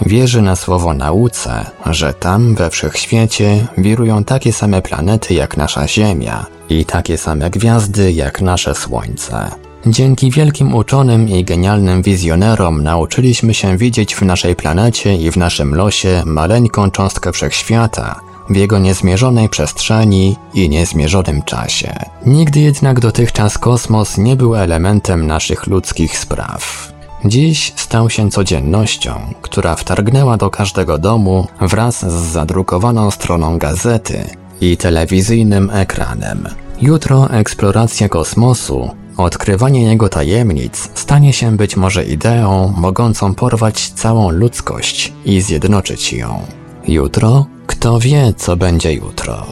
Wierzy 0.07 0.43
na 0.43 0.57
słowo 0.57 0.95
nauce, 0.95 1.67
że 1.87 2.15
tam 2.15 2.55
we 2.55 2.71
wszechświecie 2.71 3.67
wirują 3.79 4.25
takie 4.25 4.53
same 4.53 4.83
planety 4.83 5.35
jak 5.35 5.57
nasza 5.57 5.89
Ziemia 5.89 6.47
i 6.69 6.85
takie 6.85 7.19
same 7.19 7.51
gwiazdy 7.51 8.13
jak 8.13 8.41
nasze 8.41 8.75
Słońce. 8.75 9.51
Dzięki 9.87 10.31
wielkim 10.31 10.75
uczonym 10.75 11.29
i 11.29 11.45
genialnym 11.45 12.03
wizjonerom 12.03 12.83
nauczyliśmy 12.83 13.55
się 13.55 13.77
widzieć 13.77 14.15
w 14.15 14.23
naszej 14.23 14.57
planecie 14.57 15.17
i 15.17 15.31
w 15.31 15.37
naszym 15.37 15.75
losie 15.75 16.23
maleńką 16.27 16.91
cząstkę 16.91 17.33
wszechświata, 17.33 18.21
w 18.51 18.57
jego 18.57 18.79
niezmierzonej 18.79 19.49
przestrzeni 19.49 20.37
i 20.55 20.69
niezmierzonym 20.69 21.43
czasie. 21.43 21.95
Nigdy 22.27 22.61
jednak 22.61 23.01
dotychczas 23.01 23.59
kosmos 23.59 24.19
nie 24.19 24.37
był 24.37 24.57
elementem 24.57 25.27
naszych 25.27 25.67
ludzkich 25.67 26.19
spraw. 26.19 26.93
Dziś 27.25 27.73
stał 27.77 28.11
się 28.11 28.31
codziennością, 28.31 29.35
która 29.43 29.77
wtargnęła 29.77 30.37
do 30.37 30.51
każdego 30.51 30.99
domu 30.99 31.47
wraz 31.61 32.01
z 32.01 32.33
zadrukowaną 32.33 33.11
stroną 33.11 33.59
gazety 33.59 34.25
i 34.61 34.77
telewizyjnym 34.77 35.71
ekranem. 35.71 36.49
Jutro 36.81 37.31
eksploracja 37.31 38.09
kosmosu, 38.09 38.91
odkrywanie 39.17 39.83
jego 39.83 40.09
tajemnic 40.09 40.91
stanie 40.95 41.33
się 41.33 41.57
być 41.57 41.77
może 41.77 42.05
ideą 42.05 42.75
mogącą 42.77 43.35
porwać 43.35 43.91
całą 43.91 44.31
ludzkość 44.31 45.13
i 45.25 45.41
zjednoczyć 45.41 46.13
ją. 46.13 46.43
Jutro? 46.89 47.47
Kto 47.67 47.99
wie, 47.99 48.33
co 48.37 48.57
będzie 48.57 48.93
jutro? 48.93 49.47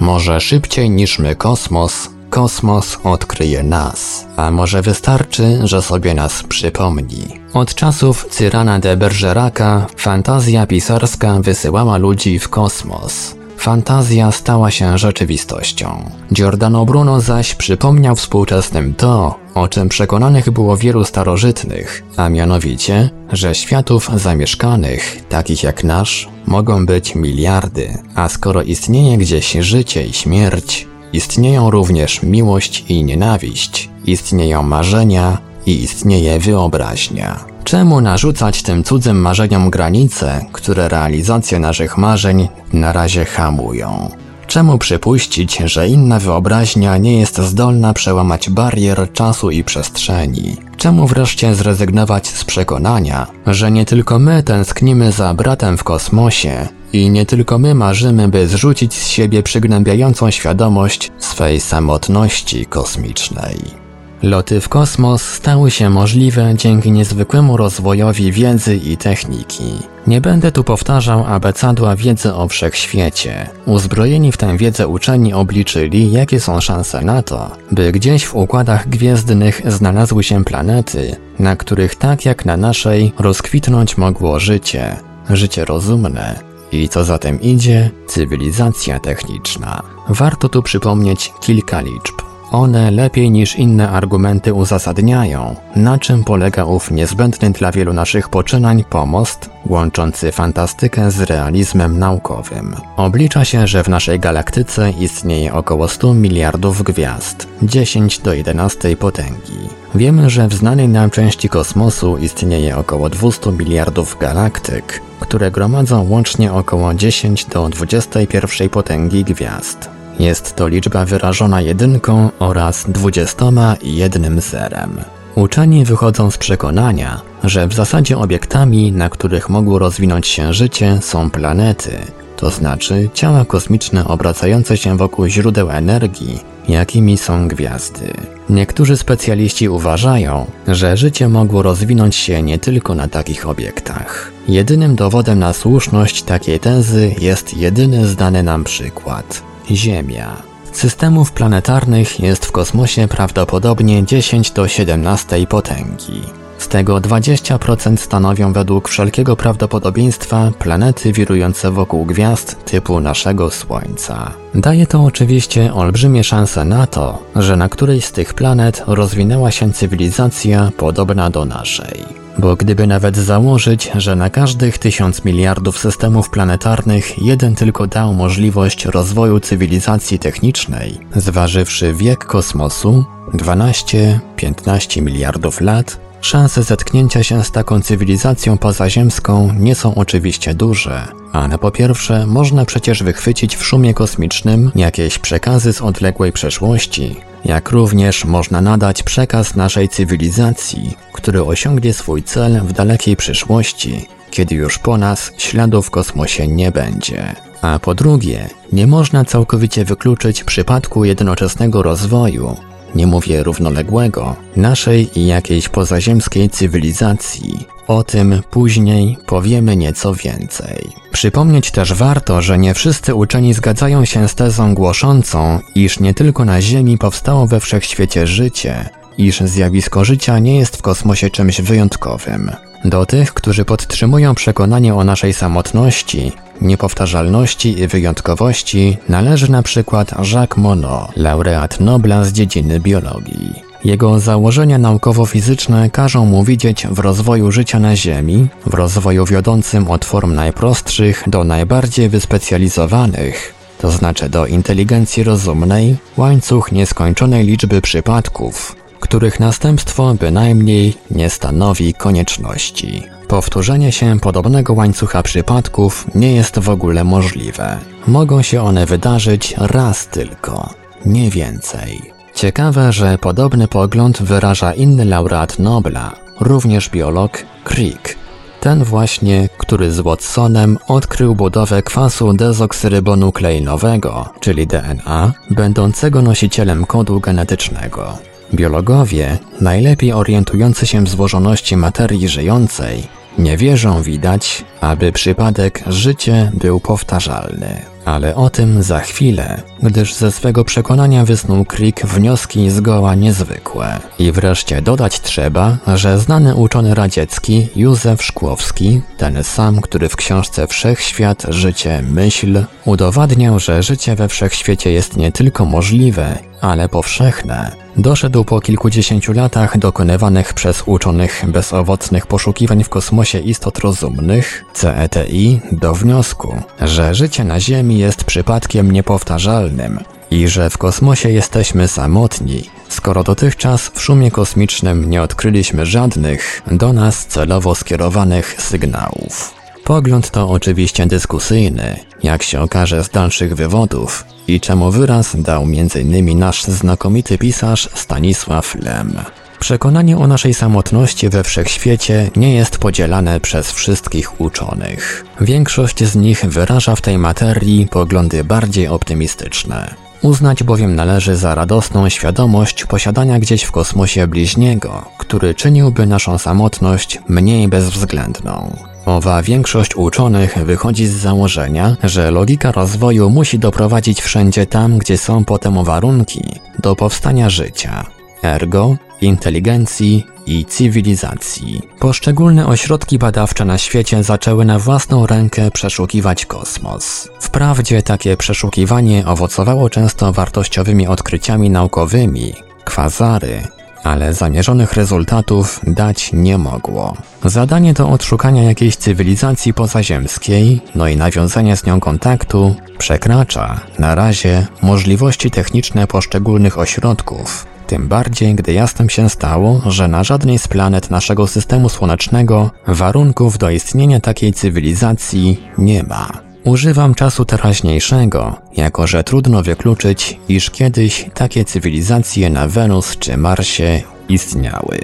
Może 0.00 0.40
szybciej 0.40 0.90
niż 0.90 1.18
my 1.18 1.36
kosmos, 1.36 2.08
kosmos 2.30 2.98
odkryje 3.04 3.62
nas, 3.62 4.26
a 4.36 4.50
może 4.50 4.82
wystarczy, 4.82 5.60
że 5.64 5.82
sobie 5.82 6.14
nas 6.14 6.42
przypomni. 6.42 7.40
Od 7.54 7.74
czasów 7.74 8.26
Cyrana 8.30 8.78
de 8.78 8.96
Bergeraca 8.96 9.86
fantazja 9.96 10.66
pisarska 10.66 11.40
wysyłała 11.40 11.96
ludzi 11.98 12.38
w 12.38 12.48
kosmos. 12.48 13.34
Fantazja 13.62 14.32
stała 14.32 14.70
się 14.70 14.98
rzeczywistością. 14.98 16.10
Giordano 16.32 16.84
Bruno 16.84 17.20
zaś 17.20 17.54
przypomniał 17.54 18.16
współczesnym 18.16 18.94
to, 18.94 19.34
o 19.54 19.68
czym 19.68 19.88
przekonanych 19.88 20.50
było 20.50 20.76
wielu 20.76 21.04
starożytnych, 21.04 22.02
a 22.16 22.28
mianowicie, 22.28 23.10
że 23.32 23.54
światów 23.54 24.10
zamieszkanych, 24.14 25.22
takich 25.28 25.62
jak 25.62 25.84
nasz, 25.84 26.28
mogą 26.46 26.86
być 26.86 27.14
miliardy, 27.14 27.98
a 28.14 28.28
skoro 28.28 28.62
istnieje 28.62 29.18
gdzieś 29.18 29.52
życie 29.52 30.06
i 30.06 30.12
śmierć, 30.12 30.88
istnieją 31.12 31.70
również 31.70 32.22
miłość 32.22 32.84
i 32.88 33.04
nienawiść, 33.04 33.90
istnieją 34.06 34.62
marzenia 34.62 35.38
i 35.66 35.82
istnieje 35.82 36.38
wyobraźnia. 36.38 37.51
Czemu 37.64 38.00
narzucać 38.00 38.62
tym 38.62 38.84
cudzym 38.84 39.16
marzeniom 39.16 39.70
granice, 39.70 40.46
które 40.52 40.88
realizację 40.88 41.58
naszych 41.58 41.98
marzeń 41.98 42.48
na 42.72 42.92
razie 42.92 43.24
hamują? 43.24 44.10
Czemu 44.46 44.78
przypuścić, 44.78 45.56
że 45.64 45.88
inna 45.88 46.18
wyobraźnia 46.18 46.96
nie 46.96 47.20
jest 47.20 47.38
zdolna 47.38 47.94
przełamać 47.94 48.50
barier 48.50 49.12
czasu 49.12 49.50
i 49.50 49.64
przestrzeni? 49.64 50.56
Czemu 50.76 51.06
wreszcie 51.06 51.54
zrezygnować 51.54 52.26
z 52.26 52.44
przekonania, 52.44 53.26
że 53.46 53.70
nie 53.70 53.84
tylko 53.84 54.18
my 54.18 54.42
tęsknimy 54.42 55.12
za 55.12 55.34
bratem 55.34 55.78
w 55.78 55.84
kosmosie 55.84 56.68
i 56.92 57.10
nie 57.10 57.26
tylko 57.26 57.58
my 57.58 57.74
marzymy, 57.74 58.28
by 58.28 58.48
zrzucić 58.48 58.94
z 58.94 59.08
siebie 59.08 59.42
przygnębiającą 59.42 60.30
świadomość 60.30 61.10
swej 61.18 61.60
samotności 61.60 62.66
kosmicznej? 62.66 63.81
Loty 64.22 64.60
w 64.60 64.68
kosmos 64.68 65.22
stały 65.22 65.70
się 65.70 65.90
możliwe 65.90 66.54
dzięki 66.56 66.92
niezwykłemu 66.92 67.56
rozwojowi 67.56 68.32
wiedzy 68.32 68.76
i 68.76 68.96
techniki. 68.96 69.72
Nie 70.06 70.20
będę 70.20 70.52
tu 70.52 70.64
powtarzał 70.64 71.24
abecadła 71.26 71.96
wiedzy 71.96 72.34
o 72.34 72.48
wszechświecie. 72.48 73.48
Uzbrojeni 73.66 74.32
w 74.32 74.36
tę 74.36 74.56
wiedzę 74.56 74.88
uczeni 74.88 75.34
obliczyli, 75.34 76.12
jakie 76.12 76.40
są 76.40 76.60
szanse 76.60 77.00
na 77.00 77.22
to, 77.22 77.50
by 77.72 77.92
gdzieś 77.92 78.26
w 78.26 78.34
układach 78.34 78.88
gwiezdnych 78.88 79.62
znalazły 79.66 80.24
się 80.24 80.44
planety, 80.44 81.16
na 81.38 81.56
których 81.56 81.94
tak 81.94 82.24
jak 82.24 82.44
na 82.44 82.56
naszej 82.56 83.12
rozkwitnąć 83.18 83.98
mogło 83.98 84.40
życie, 84.40 84.96
życie 85.30 85.64
rozumne, 85.64 86.40
i 86.72 86.88
co 86.88 87.04
za 87.04 87.18
tym 87.18 87.40
idzie, 87.40 87.90
cywilizacja 88.06 89.00
techniczna. 89.00 89.82
Warto 90.08 90.48
tu 90.48 90.62
przypomnieć 90.62 91.32
kilka 91.40 91.80
liczb. 91.80 92.31
One 92.52 92.90
lepiej 92.90 93.30
niż 93.30 93.56
inne 93.56 93.90
argumenty 93.90 94.54
uzasadniają, 94.54 95.56
na 95.76 95.98
czym 95.98 96.24
polega 96.24 96.64
ów 96.64 96.90
niezbędny 96.90 97.50
dla 97.50 97.72
wielu 97.72 97.92
naszych 97.92 98.28
poczynań 98.28 98.84
pomost, 98.84 99.50
łączący 99.66 100.32
fantastykę 100.32 101.10
z 101.10 101.20
realizmem 101.20 101.98
naukowym. 101.98 102.76
Oblicza 102.96 103.44
się, 103.44 103.66
że 103.66 103.84
w 103.84 103.88
naszej 103.88 104.20
galaktyce 104.20 104.90
istnieje 104.90 105.54
około 105.54 105.88
100 105.88 106.14
miliardów 106.14 106.82
gwiazd, 106.82 107.48
10 107.62 108.18
do 108.18 108.34
11 108.34 108.96
potęgi. 108.96 109.68
Wiemy, 109.94 110.30
że 110.30 110.48
w 110.48 110.54
znanej 110.54 110.88
nam 110.88 111.10
części 111.10 111.48
kosmosu 111.48 112.18
istnieje 112.18 112.76
około 112.76 113.08
200 113.08 113.52
miliardów 113.52 114.16
galaktyk, 114.20 115.00
które 115.20 115.50
gromadzą 115.50 116.08
łącznie 116.08 116.52
około 116.52 116.94
10 116.94 117.44
do 117.44 117.68
21 117.68 118.68
potęgi 118.68 119.24
gwiazd. 119.24 120.01
Jest 120.22 120.56
to 120.56 120.68
liczba 120.68 121.04
wyrażona 121.04 121.60
jedynką 121.60 122.30
oraz 122.38 122.84
dwudziestoma 122.88 123.76
jednym 123.82 124.40
zerem. 124.40 125.00
Uczeni 125.34 125.84
wychodzą 125.84 126.30
z 126.30 126.38
przekonania, 126.38 127.20
że 127.44 127.66
w 127.66 127.74
zasadzie 127.74 128.18
obiektami, 128.18 128.92
na 128.92 129.08
których 129.08 129.48
mogło 129.48 129.78
rozwinąć 129.78 130.26
się 130.26 130.52
życie, 130.54 130.98
są 131.00 131.30
planety, 131.30 131.98
to 132.36 132.50
znaczy 132.50 133.10
ciała 133.14 133.44
kosmiczne 133.44 134.04
obracające 134.04 134.76
się 134.76 134.96
wokół 134.96 135.26
źródeł 135.26 135.70
energii, 135.70 136.40
jakimi 136.68 137.18
są 137.18 137.48
gwiazdy. 137.48 138.12
Niektórzy 138.50 138.96
specjaliści 138.96 139.68
uważają, 139.68 140.46
że 140.68 140.96
życie 140.96 141.28
mogło 141.28 141.62
rozwinąć 141.62 142.16
się 142.16 142.42
nie 142.42 142.58
tylko 142.58 142.94
na 142.94 143.08
takich 143.08 143.48
obiektach. 143.48 144.32
Jedynym 144.48 144.96
dowodem 144.96 145.38
na 145.38 145.52
słuszność 145.52 146.22
takiej 146.22 146.60
tezy 146.60 147.14
jest 147.20 147.56
jedyny 147.56 148.06
znany 148.06 148.42
nam 148.42 148.64
przykład 148.64 149.51
Ziemia. 149.70 150.36
Systemów 150.72 151.32
planetarnych 151.32 152.20
jest 152.20 152.46
w 152.46 152.52
kosmosie 152.52 153.08
prawdopodobnie 153.08 154.06
10 154.06 154.50
do 154.50 154.68
17 154.68 155.46
potęgi. 155.46 156.41
Z 156.62 156.68
tego 156.68 156.96
20% 156.96 157.96
stanowią 157.96 158.52
według 158.52 158.88
wszelkiego 158.88 159.36
prawdopodobieństwa 159.36 160.50
planety 160.58 161.12
wirujące 161.12 161.70
wokół 161.70 162.04
gwiazd 162.04 162.64
typu 162.64 163.00
naszego 163.00 163.50
Słońca. 163.50 164.30
Daje 164.54 164.86
to 164.86 165.04
oczywiście 165.04 165.74
olbrzymie 165.74 166.24
szanse 166.24 166.64
na 166.64 166.86
to, 166.86 167.22
że 167.36 167.56
na 167.56 167.68
którejś 167.68 168.04
z 168.04 168.12
tych 168.12 168.34
planet 168.34 168.84
rozwinęła 168.86 169.50
się 169.50 169.72
cywilizacja 169.72 170.72
podobna 170.76 171.30
do 171.30 171.44
naszej. 171.44 172.04
Bo 172.38 172.56
gdyby 172.56 172.86
nawet 172.86 173.16
założyć, 173.16 173.90
że 173.94 174.16
na 174.16 174.30
każdych 174.30 174.78
tysiąc 174.78 175.24
miliardów 175.24 175.78
systemów 175.78 176.30
planetarnych 176.30 177.22
jeden 177.22 177.54
tylko 177.54 177.86
dał 177.86 178.14
możliwość 178.14 178.84
rozwoju 178.84 179.40
cywilizacji 179.40 180.18
technicznej, 180.18 180.98
zważywszy 181.16 181.94
wiek 181.94 182.24
kosmosu 182.24 183.04
12-15 183.32 185.02
miliardów 185.02 185.60
lat, 185.60 186.11
szanse 186.22 186.62
zetknięcia 186.62 187.22
się 187.22 187.44
z 187.44 187.50
taką 187.50 187.80
cywilizacją 187.80 188.58
pozaziemską 188.58 189.54
nie 189.58 189.74
są 189.74 189.94
oczywiście 189.94 190.54
duże, 190.54 191.08
ale 191.32 191.58
po 191.58 191.70
pierwsze 191.70 192.26
można 192.26 192.64
przecież 192.64 193.02
wychwycić 193.02 193.56
w 193.56 193.64
szumie 193.64 193.94
kosmicznym 193.94 194.70
jakieś 194.74 195.18
przekazy 195.18 195.72
z 195.72 195.80
odległej 195.80 196.32
przeszłości, 196.32 197.16
jak 197.44 197.70
również 197.70 198.24
można 198.24 198.60
nadać 198.60 199.02
przekaz 199.02 199.56
naszej 199.56 199.88
cywilizacji, 199.88 200.96
który 201.12 201.44
osiągnie 201.44 201.92
swój 201.92 202.22
cel 202.22 202.60
w 202.60 202.72
dalekiej 202.72 203.16
przyszłości, 203.16 204.08
kiedy 204.30 204.54
już 204.54 204.78
po 204.78 204.98
nas 204.98 205.32
śladów 205.36 205.86
w 205.86 205.90
kosmosie 205.90 206.48
nie 206.48 206.70
będzie. 206.70 207.34
A 207.62 207.78
po 207.78 207.94
drugie, 207.94 208.48
nie 208.72 208.86
można 208.86 209.24
całkowicie 209.24 209.84
wykluczyć 209.84 210.44
przypadku 210.44 211.04
jednoczesnego 211.04 211.82
rozwoju, 211.82 212.56
nie 212.94 213.06
mówię 213.06 213.42
równoległego, 213.42 214.36
naszej 214.56 215.18
i 215.18 215.26
jakiejś 215.26 215.68
pozaziemskiej 215.68 216.50
cywilizacji. 216.50 217.66
O 217.86 218.04
tym 218.04 218.42
później 218.50 219.18
powiemy 219.26 219.76
nieco 219.76 220.14
więcej. 220.14 220.88
Przypomnieć 221.12 221.70
też 221.70 221.94
warto, 221.94 222.42
że 222.42 222.58
nie 222.58 222.74
wszyscy 222.74 223.14
uczeni 223.14 223.54
zgadzają 223.54 224.04
się 224.04 224.28
z 224.28 224.34
tezą 224.34 224.74
głoszącą, 224.74 225.58
iż 225.74 226.00
nie 226.00 226.14
tylko 226.14 226.44
na 226.44 226.62
Ziemi 226.62 226.98
powstało 226.98 227.46
we 227.46 227.60
wszechświecie 227.60 228.26
życie, 228.26 228.88
iż 229.18 229.40
zjawisko 229.40 230.04
życia 230.04 230.38
nie 230.38 230.58
jest 230.58 230.76
w 230.76 230.82
kosmosie 230.82 231.30
czymś 231.30 231.60
wyjątkowym. 231.60 232.50
Do 232.84 233.06
tych, 233.06 233.34
którzy 233.34 233.64
podtrzymują 233.64 234.34
przekonanie 234.34 234.94
o 234.94 235.04
naszej 235.04 235.32
samotności, 235.32 236.32
niepowtarzalności 236.60 237.80
i 237.80 237.86
wyjątkowości 237.86 238.96
należy 239.08 239.50
na 239.50 239.62
przykład 239.62 240.14
Jacques 240.32 240.56
Monod, 240.56 241.16
laureat 241.16 241.80
Nobla 241.80 242.24
z 242.24 242.32
dziedziny 242.32 242.80
biologii. 242.80 243.54
Jego 243.84 244.20
założenia 244.20 244.78
naukowo-fizyczne 244.78 245.90
każą 245.90 246.26
mu 246.26 246.44
widzieć 246.44 246.86
w 246.86 246.98
rozwoju 246.98 247.52
życia 247.52 247.78
na 247.78 247.96
Ziemi, 247.96 248.48
w 248.66 248.74
rozwoju 248.74 249.24
wiodącym 249.26 249.90
od 249.90 250.04
form 250.04 250.34
najprostszych 250.34 251.24
do 251.26 251.44
najbardziej 251.44 252.08
wyspecjalizowanych, 252.08 253.54
to 253.78 253.90
znaczy 253.90 254.28
do 254.28 254.46
inteligencji 254.46 255.24
rozumnej, 255.24 255.96
łańcuch 256.16 256.72
nieskończonej 256.72 257.46
liczby 257.46 257.80
przypadków, 257.80 258.76
których 259.02 259.40
następstwo 259.40 260.14
bynajmniej 260.14 260.94
nie 261.10 261.30
stanowi 261.30 261.94
konieczności. 261.94 263.02
Powtórzenie 263.28 263.92
się 263.92 264.20
podobnego 264.20 264.72
łańcucha 264.72 265.22
przypadków 265.22 266.06
nie 266.14 266.32
jest 266.32 266.58
w 266.58 266.68
ogóle 266.70 267.04
możliwe. 267.04 267.78
Mogą 268.06 268.42
się 268.42 268.62
one 268.62 268.86
wydarzyć 268.86 269.54
raz 269.58 270.06
tylko, 270.06 270.74
nie 271.06 271.30
więcej. 271.30 272.12
Ciekawe, 272.34 272.92
że 272.92 273.18
podobny 273.18 273.68
pogląd 273.68 274.22
wyraża 274.22 274.74
inny 274.74 275.04
laureat 275.04 275.58
Nobla, 275.58 276.12
również 276.40 276.90
biolog 276.90 277.38
Crick. 277.64 278.16
Ten 278.60 278.84
właśnie, 278.84 279.48
który 279.58 279.90
z 279.92 280.00
Watsonem 280.00 280.78
odkrył 280.88 281.34
budowę 281.34 281.82
kwasu 281.82 282.32
dezoksyrybonukleinowego, 282.32 284.28
czyli 284.40 284.66
DNA, 284.66 285.32
będącego 285.50 286.22
nosicielem 286.22 286.86
kodu 286.86 287.20
genetycznego. 287.20 288.31
Biologowie, 288.54 289.38
najlepiej 289.60 290.12
orientujący 290.12 290.86
się 290.86 291.04
w 291.04 291.08
złożoności 291.08 291.76
materii 291.76 292.28
żyjącej, 292.28 293.02
nie 293.38 293.56
wierzą 293.56 294.02
widać, 294.02 294.64
aby 294.80 295.12
przypadek 295.12 295.82
życie 295.86 296.50
był 296.54 296.80
powtarzalny. 296.80 297.91
Ale 298.04 298.34
o 298.34 298.50
tym 298.50 298.82
za 298.82 299.00
chwilę, 299.00 299.62
gdyż 299.82 300.14
ze 300.14 300.32
swego 300.32 300.64
przekonania 300.64 301.24
wysnuł 301.24 301.64
Crick 301.64 302.06
wnioski 302.06 302.70
zgoła 302.70 303.14
niezwykłe. 303.14 304.00
I 304.18 304.32
wreszcie 304.32 304.82
dodać 304.82 305.20
trzeba, 305.20 305.76
że 305.94 306.18
znany 306.18 306.54
uczony 306.54 306.94
radziecki 306.94 307.68
Józef 307.76 308.22
Szkłowski, 308.22 309.00
ten 309.16 309.44
sam, 309.44 309.80
który 309.80 310.08
w 310.08 310.16
książce 310.16 310.66
Wszechświat, 310.66 311.46
Życie, 311.48 312.02
Myśl, 312.10 312.64
udowadniał, 312.84 313.58
że 313.58 313.82
życie 313.82 314.14
we 314.16 314.28
wszechświecie 314.28 314.92
jest 314.92 315.16
nie 315.16 315.32
tylko 315.32 315.64
możliwe, 315.64 316.38
ale 316.60 316.88
powszechne, 316.88 317.70
doszedł 317.96 318.44
po 318.44 318.60
kilkudziesięciu 318.60 319.32
latach 319.32 319.78
dokonywanych 319.78 320.54
przez 320.54 320.82
uczonych 320.86 321.44
bezowocnych 321.48 322.26
poszukiwań 322.26 322.84
w 322.84 322.88
kosmosie 322.88 323.38
istot 323.38 323.78
rozumnych, 323.78 324.64
CETI, 324.74 325.60
do 325.72 325.94
wniosku, 325.94 326.56
że 326.80 327.14
życie 327.14 327.44
na 327.44 327.60
Ziemi 327.60 327.91
jest 327.98 328.24
przypadkiem 328.24 328.92
niepowtarzalnym 328.92 329.98
i 330.30 330.48
że 330.48 330.70
w 330.70 330.78
kosmosie 330.78 331.30
jesteśmy 331.30 331.88
samotni, 331.88 332.70
skoro 332.88 333.24
dotychczas 333.24 333.88
w 333.94 334.02
szumie 334.02 334.30
kosmicznym 334.30 335.10
nie 335.10 335.22
odkryliśmy 335.22 335.86
żadnych 335.86 336.62
do 336.70 336.92
nas 336.92 337.26
celowo 337.26 337.74
skierowanych 337.74 338.62
sygnałów. 338.62 339.54
Pogląd 339.84 340.30
to 340.30 340.48
oczywiście 340.48 341.06
dyskusyjny, 341.06 341.96
jak 342.22 342.42
się 342.42 342.60
okaże 342.60 343.04
z 343.04 343.08
dalszych 343.08 343.54
wywodów 343.54 344.24
i 344.48 344.60
czemu 344.60 344.90
wyraz 344.90 345.36
dał 345.36 345.62
m.in. 345.62 346.38
nasz 346.38 346.64
znakomity 346.64 347.38
pisarz 347.38 347.88
Stanisław 347.94 348.74
Lem. 348.74 349.20
Przekonanie 349.62 350.16
o 350.16 350.26
naszej 350.26 350.54
samotności 350.54 351.28
we 351.28 351.44
wszechświecie 351.44 352.30
nie 352.36 352.54
jest 352.54 352.78
podzielane 352.78 353.40
przez 353.40 353.72
wszystkich 353.72 354.40
uczonych. 354.40 355.24
Większość 355.40 356.04
z 356.04 356.16
nich 356.16 356.44
wyraża 356.44 356.96
w 356.96 357.00
tej 357.00 357.18
materii 357.18 357.86
poglądy 357.90 358.44
bardziej 358.44 358.88
optymistyczne. 358.88 359.94
Uznać 360.22 360.62
bowiem 360.62 360.94
należy 360.94 361.36
za 361.36 361.54
radosną 361.54 362.08
świadomość 362.08 362.84
posiadania 362.84 363.38
gdzieś 363.38 363.62
w 363.62 363.72
kosmosie 363.72 364.26
bliźniego, 364.26 365.04
który 365.18 365.54
czyniłby 365.54 366.06
naszą 366.06 366.38
samotność 366.38 367.18
mniej 367.28 367.68
bezwzględną. 367.68 368.76
Owa 369.06 369.42
większość 369.42 369.96
uczonych 369.96 370.58
wychodzi 370.64 371.06
z 371.06 371.14
założenia, 371.14 371.96
że 372.04 372.30
logika 372.30 372.72
rozwoju 372.72 373.30
musi 373.30 373.58
doprowadzić 373.58 374.20
wszędzie 374.22 374.66
tam, 374.66 374.98
gdzie 374.98 375.18
są 375.18 375.44
potem 375.44 375.84
warunki 375.84 376.42
do 376.78 376.96
powstania 376.96 377.50
życia. 377.50 378.06
Ergo, 378.42 378.96
inteligencji 379.22 380.26
i 380.46 380.64
cywilizacji. 380.64 381.82
Poszczególne 381.98 382.66
ośrodki 382.66 383.18
badawcze 383.18 383.64
na 383.64 383.78
świecie 383.78 384.22
zaczęły 384.22 384.64
na 384.64 384.78
własną 384.78 385.26
rękę 385.26 385.70
przeszukiwać 385.70 386.46
kosmos. 386.46 387.28
Wprawdzie 387.40 388.02
takie 388.02 388.36
przeszukiwanie 388.36 389.26
owocowało 389.26 389.90
często 389.90 390.32
wartościowymi 390.32 391.06
odkryciami 391.06 391.70
naukowymi, 391.70 392.54
kwazary, 392.84 393.62
ale 394.04 394.34
zamierzonych 394.34 394.92
rezultatów 394.92 395.80
dać 395.86 396.30
nie 396.32 396.58
mogło. 396.58 397.16
Zadanie 397.44 397.92
do 397.94 398.08
odszukania 398.08 398.62
jakiejś 398.62 398.96
cywilizacji 398.96 399.74
pozaziemskiej, 399.74 400.80
no 400.94 401.08
i 401.08 401.16
nawiązania 401.16 401.76
z 401.76 401.84
nią 401.84 402.00
kontaktu, 402.00 402.74
przekracza 402.98 403.80
na 403.98 404.14
razie 404.14 404.66
możliwości 404.82 405.50
techniczne 405.50 406.06
poszczególnych 406.06 406.78
ośrodków, 406.78 407.66
tym 407.92 408.08
bardziej, 408.08 408.54
gdy 408.54 408.72
jasnym 408.72 409.10
się 409.10 409.30
stało, 409.30 409.80
że 409.86 410.08
na 410.08 410.24
żadnej 410.24 410.58
z 410.58 410.68
planet 410.68 411.10
naszego 411.10 411.46
systemu 411.46 411.88
słonecznego 411.88 412.70
warunków 412.86 413.58
do 413.58 413.70
istnienia 413.70 414.20
takiej 414.20 414.52
cywilizacji 414.52 415.60
nie 415.78 416.02
ma. 416.02 416.28
Używam 416.64 417.14
czasu 417.14 417.44
teraźniejszego, 417.44 418.56
jako 418.76 419.06
że 419.06 419.24
trudno 419.24 419.62
wykluczyć, 419.62 420.38
iż 420.48 420.70
kiedyś 420.70 421.26
takie 421.34 421.64
cywilizacje 421.64 422.50
na 422.50 422.68
Wenus 422.68 423.16
czy 423.18 423.36
Marsie 423.36 424.02
istniały. 424.28 424.98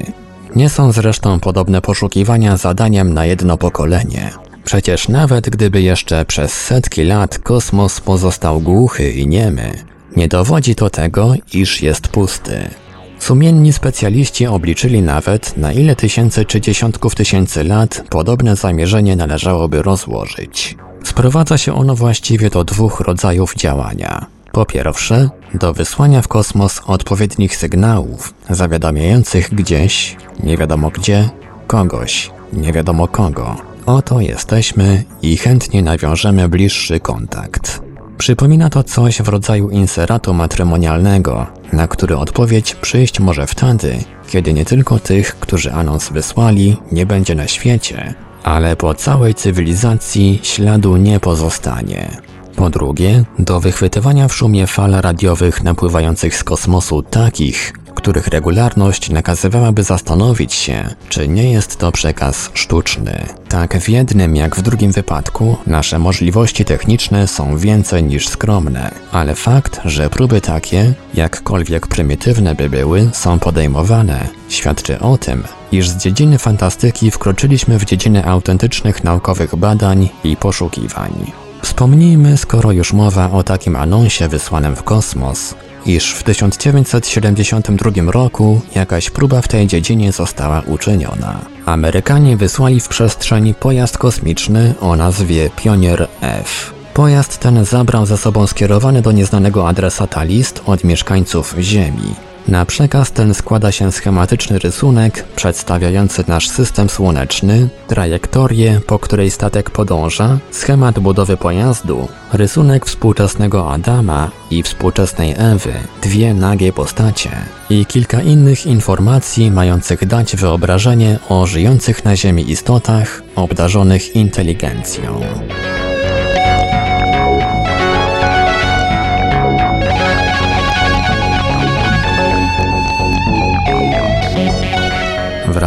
Nie 0.57 0.71
są 0.71 0.93
zresztą 0.93 1.41
podobne 1.41 1.81
poszukiwania 1.81 2.57
zadaniem 2.57 3.15
na 3.15 3.27
jedno 3.27 3.57
pokolenie. 3.59 4.31
Przecież 4.65 5.09
nawet 5.09 5.51
gdyby 5.51 5.83
jeszcze 5.83 6.25
przez 6.25 6.53
setki 6.53 7.05
lat 7.05 7.39
kosmos 7.39 8.01
pozostał 8.01 8.61
głuchy 8.61 9.11
i 9.13 9.27
niemy, 9.27 9.73
nie 10.17 10.29
dowodzi 10.29 10.75
to 10.75 10.91
tego, 10.91 11.35
iż 11.53 11.83
jest 11.83 12.09
pusty. 12.09 12.71
Sumienni 13.19 13.73
specjaliści 13.73 14.47
obliczyli 14.47 15.03
nawet, 15.03 15.57
na 15.57 15.73
ile 15.73 15.97
tysięcy 15.97 16.45
czy 16.45 16.61
dziesiątków 16.61 17.15
tysięcy 17.15 17.65
lat 17.65 18.05
podobne 18.11 18.57
zamierzenie 18.57 19.17
należałoby 19.17 19.83
rozłożyć. 19.83 20.77
Sprowadza 21.05 21.59
się 21.59 21.75
ono 21.75 21.95
właściwie 21.95 22.51
do 22.51 22.65
dwóch 22.65 23.01
rodzajów 23.01 23.55
działania. 23.55 24.27
Po 24.53 24.67
pierwsze, 24.67 25.29
do 25.55 25.73
wysłania 25.73 26.23
w 26.23 26.29
kosmos 26.29 26.81
odpowiednich 26.87 27.57
sygnałów, 27.57 28.35
zawiadamiających 28.51 29.55
gdzieś, 29.55 30.17
nie 30.43 30.57
wiadomo 30.57 30.91
gdzie, 30.91 31.29
kogoś, 31.67 32.31
nie 32.53 32.73
wiadomo 32.73 33.09
kogo. 33.09 33.57
Oto 33.87 34.21
jesteśmy 34.21 35.05
i 35.23 35.37
chętnie 35.37 35.83
nawiążemy 35.83 36.49
bliższy 36.49 37.01
kontakt. 37.01 37.88
Przypomina 38.19 38.71
to 38.71 38.83
coś 38.83 39.23
w 39.23 39.29
rodzaju 39.29 39.71
inseratu 39.71 40.35
matrymonialnego, 40.35 41.47
na 41.73 41.89
który 41.89 42.17
odpowiedź 42.17 42.75
przyjść 42.75 43.21
może 43.21 43.47
wtedy, 43.47 43.99
kiedy 44.29 44.53
nie 44.53 44.65
tylko 44.65 44.99
tych, 44.99 45.37
którzy 45.37 45.73
anons 45.73 46.09
wysłali, 46.09 46.77
nie 46.93 47.07
będzie 47.07 47.35
na 47.35 47.49
świecie, 47.49 48.15
ale 48.43 48.77
po 48.77 48.95
całej 48.95 49.35
cywilizacji 49.35 50.41
śladu 50.43 50.97
nie 50.97 51.21
pozostanie. 51.21 52.21
Po 52.57 52.71
drugie, 52.71 53.25
do 53.39 53.61
wychwytywania 53.61 54.29
w 54.29 54.35
szumie 54.35 54.67
fal 54.67 54.91
radiowych 54.91 55.65
napływających 55.65 56.37
z 56.37 56.45
kosmosu 56.45 57.03
takich, 57.03 57.73
których 57.99 58.27
regularność 58.27 59.11
nakazywałaby 59.11 59.83
zastanowić 59.83 60.55
się, 60.55 60.95
czy 61.09 61.29
nie 61.29 61.53
jest 61.53 61.77
to 61.77 61.93
przekaz 61.93 62.51
sztuczny. 62.55 63.27
Tak 63.49 63.79
w 63.81 63.89
jednym 63.89 64.37
jak 64.37 64.57
w 64.57 64.63
drugim 64.63 64.93
wypadku 64.93 65.57
nasze 65.67 65.99
możliwości 65.99 66.65
techniczne 66.65 67.29
są 67.29 67.59
więcej 67.59 68.05
niż 68.05 68.29
skromne, 68.29 68.91
ale 69.13 69.35
fakt, 69.35 69.81
że 69.85 70.11
próby 70.11 70.41
takie, 70.41 70.95
jakkolwiek 71.15 71.87
prymitywne 71.87 72.55
by 72.55 72.71
były, 72.71 73.11
są 73.13 73.39
podejmowane, 73.39 74.29
świadczy 74.49 74.99
o 74.99 75.19
tym, 75.19 75.45
iż 75.73 75.89
z 75.89 75.97
dziedziny 75.97 76.39
fantastyki 76.39 77.11
wkroczyliśmy 77.11 77.79
w 77.79 77.85
dziedzinę 77.85 78.25
autentycznych 78.25 79.05
naukowych 79.05 79.57
badań 79.57 80.09
i 80.25 80.37
poszukiwań. 80.37 81.48
Wspomnijmy, 81.69 82.37
skoro 82.37 82.73
już 82.73 82.93
mowa 82.93 83.31
o 83.31 83.43
takim 83.43 83.77
anonsie 83.77 84.29
wysłanym 84.29 84.77
w 84.77 84.83
kosmos, 84.83 85.55
iż 85.87 86.13
w 86.13 86.23
1972 86.23 88.13
roku 88.13 88.61
jakaś 88.75 89.11
próba 89.11 89.43
w 89.43 89.49
tej 89.49 89.67
dziedzinie 89.67 90.13
została 90.13 90.63
uczyniona. 90.67 91.41
Amerykanie 91.67 92.37
wysłali 92.37 92.81
w 92.81 92.89
przestrzeń 92.89 93.55
pojazd 93.55 93.99
kosmiczny 93.99 94.75
o 94.81 94.97
nazwie 94.97 95.51
Pionier 95.57 96.09
F. 96.21 96.73
Pojazd 96.95 97.39
ten 97.39 97.65
zabrał 97.65 98.07
ze 98.07 98.17
sobą 98.17 98.47
skierowany 98.47 99.03
do 99.03 99.13
nieznanego 99.13 99.69
adresata 99.69 100.23
list 100.23 100.63
od 100.67 100.85
mieszkańców 100.85 101.55
Ziemi. 101.61 102.28
Na 102.49 102.65
przekaz 102.65 103.13
ten 103.13 103.35
składa 103.35 103.73
się 103.73 103.93
schematyczny 103.93 104.59
rysunek 104.59 105.25
przedstawiający 105.37 106.25
nasz 106.29 106.49
system 106.49 106.89
słoneczny, 106.89 107.69
trajektorię, 107.89 108.81
po 108.87 108.99
której 108.99 109.31
statek 109.31 109.71
podąża, 109.71 110.39
schemat 110.51 110.99
budowy 110.99 111.37
pojazdu, 111.37 112.09
rysunek 112.33 112.87
współczesnego 112.87 113.73
Adama 113.73 114.31
i 114.51 114.63
współczesnej 114.63 115.35
Ewy, 115.39 115.73
dwie 116.03 116.35
nagie 116.35 116.73
postacie 116.73 117.31
i 117.71 117.87
kilka 117.87 118.23
innych 118.23 118.67
informacji 118.67 119.51
mających 119.51 120.07
dać 120.07 120.37
wyobrażenie 120.37 121.19
o 121.29 121.47
żyjących 121.47 122.05
na 122.05 122.17
Ziemi 122.17 122.51
istotach 122.51 123.23
obdarzonych 123.37 124.17
inteligencją. 124.17 125.21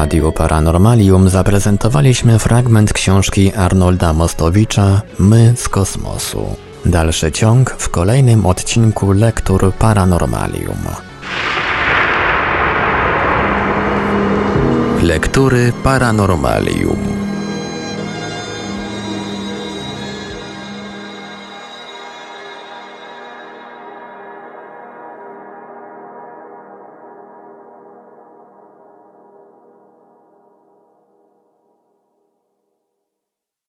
Radiu 0.01 0.31
Paranormalium 0.31 1.29
zaprezentowaliśmy 1.29 2.39
fragment 2.39 2.93
książki 2.93 3.53
Arnolda 3.53 4.13
Mostowicza 4.13 5.01
My 5.19 5.53
z 5.57 5.69
kosmosu. 5.69 6.55
Dalszy 6.85 7.31
ciąg 7.31 7.75
w 7.77 7.89
kolejnym 7.89 8.45
odcinku 8.45 9.11
Lektur 9.11 9.73
Paranormalium. 9.73 10.77
Lektury 15.03 15.73
Paranormalium 15.83 17.10